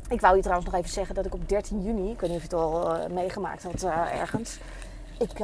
Ik 0.08 0.20
wou 0.20 0.36
je 0.36 0.42
trouwens 0.42 0.70
nog 0.70 0.80
even 0.80 0.92
zeggen 0.92 1.14
dat 1.14 1.26
ik 1.26 1.34
op 1.34 1.48
13 1.48 1.82
juni, 1.82 2.10
ik 2.10 2.20
weet 2.20 2.30
niet 2.30 2.38
of 2.38 2.50
je 2.50 2.56
het 2.56 2.64
al 2.64 3.08
meegemaakt 3.10 3.62
had 3.62 3.82
ergens. 4.12 4.58
Ik, 5.18 5.38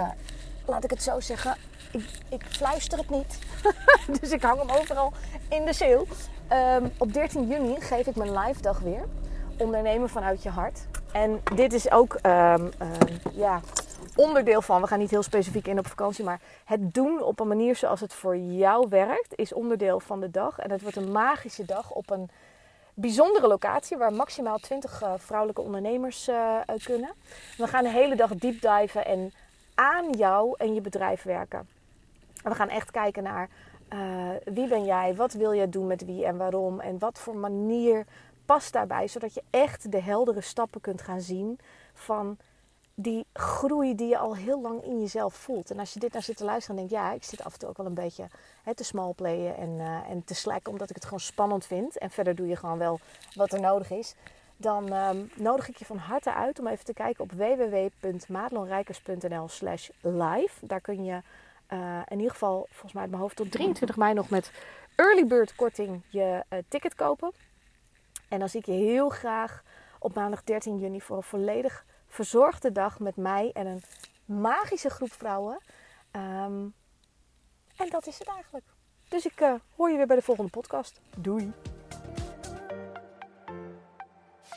laat 0.65 0.85
ik 0.85 0.91
het 0.91 1.03
zo 1.03 1.21
zeggen, 1.21 1.57
ik, 1.93 2.11
ik 2.29 2.45
fluister 2.49 2.99
het 2.99 3.11
niet. 3.11 3.39
dus 4.21 4.31
ik 4.31 4.43
hang 4.43 4.59
hem 4.59 4.71
overal 4.71 5.13
in 5.49 5.65
de 5.65 5.73
sale. 5.73 6.07
Um, 6.53 6.93
op 6.99 7.13
13 7.13 7.47
juni 7.47 7.81
geef 7.81 8.07
ik 8.07 8.17
mijn 8.17 8.39
live 8.39 8.63
dag 8.63 8.79
weer. 8.79 9.05
Ondernemen 9.59 10.09
vanuit 10.09 10.43
je 10.43 10.49
hart. 10.49 10.87
En 11.13 11.41
dit 11.55 11.73
is 11.73 11.91
ook 11.91 12.19
um, 12.23 12.71
ja, 13.33 13.61
onderdeel 14.17 14.63
van, 14.63 14.81
we 14.81 14.87
gaan 14.87 14.99
niet 14.99 15.11
heel 15.11 15.23
specifiek 15.23 15.67
in 15.67 15.79
op 15.79 15.87
vakantie, 15.87 16.25
maar 16.25 16.41
het 16.65 16.95
doen 16.95 17.23
op 17.23 17.41
een 17.41 17.49
manier 17.49 17.77
zoals 17.77 18.01
het 18.01 18.15
voor 18.15 18.37
jou 18.37 18.87
werkt, 18.89 19.37
is 19.37 19.53
onderdeel 19.53 20.01
van 20.01 20.21
de 20.21 20.31
dag. 20.31 20.59
En 20.59 20.71
het 20.71 20.83
wordt 20.83 20.97
een 20.97 21.13
magische 21.13 21.65
dag 21.65 21.91
op 21.91 22.11
een 22.11 22.31
bijzondere 22.95 23.47
locatie 23.47 23.97
waar 23.97 24.13
maximaal 24.13 24.59
20 24.59 25.03
uh, 25.03 25.13
vrouwelijke 25.17 25.63
ondernemers 25.63 26.29
uh, 26.29 26.59
kunnen. 26.85 27.11
We 27.57 27.67
gaan 27.67 27.83
de 27.83 27.91
hele 27.91 28.17
dag 28.17 28.35
deep 28.35 28.61
diven 28.61 29.05
en 29.05 29.33
aan 29.75 30.13
jou 30.13 30.55
en 30.57 30.75
je 30.75 30.81
bedrijf 30.81 31.23
werken. 31.23 31.69
En 32.43 32.51
we 32.51 32.57
gaan 32.57 32.69
echt 32.69 32.91
kijken 32.91 33.23
naar 33.23 33.49
uh, 33.93 34.31
wie 34.45 34.69
ben 34.69 34.85
jij, 34.85 35.15
wat 35.15 35.33
wil 35.33 35.53
je 35.53 35.69
doen 35.69 35.87
met 35.87 36.05
wie 36.05 36.25
en 36.25 36.37
waarom 36.37 36.81
en 36.81 36.99
wat 36.99 37.19
voor 37.19 37.37
manier 37.37 38.07
past 38.45 38.73
daarbij, 38.73 39.09
zodat 39.09 39.35
je 39.35 39.43
echt 39.51 39.93
de 39.93 40.03
heldere 40.03 40.41
stappen 40.41 40.81
kunt 40.81 41.03
gaan 41.03 41.21
zien 41.21 41.59
van 41.93 42.37
die 42.95 43.27
groei 43.33 43.95
die 43.95 44.09
je 44.09 44.19
al 44.19 44.37
heel 44.37 44.61
lang 44.61 44.83
in 44.83 45.01
jezelf 45.01 45.35
voelt. 45.35 45.71
En 45.71 45.79
als 45.79 45.93
je 45.93 46.01
dit 46.01 46.13
naar 46.13 46.23
zit 46.23 46.37
te 46.37 46.45
luisteren 46.45 46.79
en 46.79 46.87
denkt, 46.87 47.05
ja, 47.05 47.13
ik 47.13 47.25
zit 47.25 47.45
af 47.45 47.53
en 47.53 47.59
toe 47.59 47.69
ook 47.69 47.77
wel 47.77 47.87
een 47.87 47.95
beetje 47.95 48.27
hè, 48.63 48.75
te 48.75 48.85
small 48.85 49.13
playen 49.13 49.57
en, 49.57 49.69
uh, 49.69 50.11
en 50.11 50.25
te 50.25 50.35
slacken, 50.35 50.73
omdat 50.73 50.89
ik 50.89 50.95
het 50.95 51.05
gewoon 51.05 51.21
spannend 51.21 51.67
vind. 51.67 51.99
En 51.99 52.11
verder 52.11 52.35
doe 52.35 52.47
je 52.47 52.57
gewoon 52.57 52.79
wel 52.79 53.01
wat 53.35 53.53
er 53.53 53.61
nodig 53.61 53.91
is. 53.91 54.15
Dan 54.57 54.93
um, 54.93 55.31
nodig 55.37 55.69
ik 55.69 55.77
je 55.77 55.85
van 55.85 55.97
harte 55.97 56.35
uit 56.35 56.59
om 56.59 56.67
even 56.67 56.85
te 56.85 56.93
kijken 56.93 57.25
op 57.25 57.33
www.madelonrijkers.nl 57.33 59.49
slash 59.49 59.89
live. 60.01 60.67
Daar 60.67 60.81
kun 60.81 61.05
je 61.05 61.21
uh, 61.73 62.01
in 62.09 62.17
ieder 62.17 62.33
geval, 62.33 62.67
volgens 62.71 62.93
mij 62.93 63.03
uit 63.03 63.11
mijn 63.11 63.23
hoofd, 63.23 63.37
tot 63.37 63.51
23 63.51 63.97
mei 63.97 64.15
nog 64.15 64.31
met 64.31 64.51
early 64.95 65.27
bird 65.27 65.55
korting 65.55 66.03
je 66.09 66.45
uh, 66.51 66.59
ticket 66.69 66.95
kopen. 66.95 67.33
En 68.29 68.39
dan 68.39 68.49
zie 68.49 68.61
ik 68.61 68.67
je 68.67 68.73
heel 68.73 69.09
graag 69.09 69.63
op 69.99 70.15
maandag 70.15 70.45
13 70.45 70.79
juni 70.79 71.01
voor 71.01 71.17
een 71.17 71.23
volledig 71.23 71.85
verzorgde 72.09 72.73
dag 72.73 72.99
met 72.99 73.17
mij 73.17 73.51
en 73.53 73.67
een 73.67 73.83
magische 74.25 74.91
groep 74.91 75.13
vrouwen. 75.13 75.59
Um, 76.13 76.75
en 77.77 77.89
dat 77.91 78.07
is 78.07 78.19
het 78.19 78.29
eigenlijk. 78.29 78.65
Dus 79.09 79.27
ik 79.27 79.41
uh, 79.41 79.55
hoor 79.77 79.91
je 79.91 79.97
weer 79.97 80.07
bij 80.07 80.17
de 80.17 80.23
volgende 80.23 80.51
podcast. 80.51 81.01
Doei. 81.17 81.53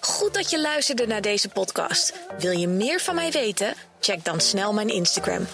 Goed 0.02 0.34
dat 0.34 0.50
je 0.50 0.62
luisterde 0.62 1.08
naar 1.08 1.22
deze 1.22 1.50
podcast. 1.50 2.28
Wil 2.38 2.52
je 2.52 2.68
meer 2.68 3.00
van 3.00 3.16
mij 3.16 3.32
weten? 3.32 3.74
Check 4.00 4.26
dan 4.26 4.40
snel 4.40 4.74
mijn 4.74 4.90
Instagram 4.90 5.46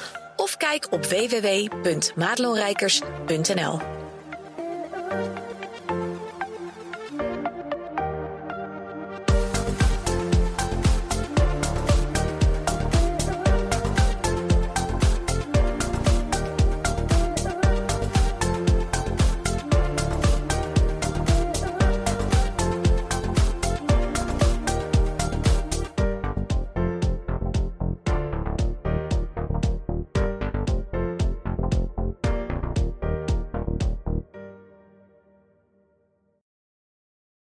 of 0.47 0.57
kijk 0.57 0.87
op 0.89 1.05
www.maatloonrijkers.nl. 1.05 3.79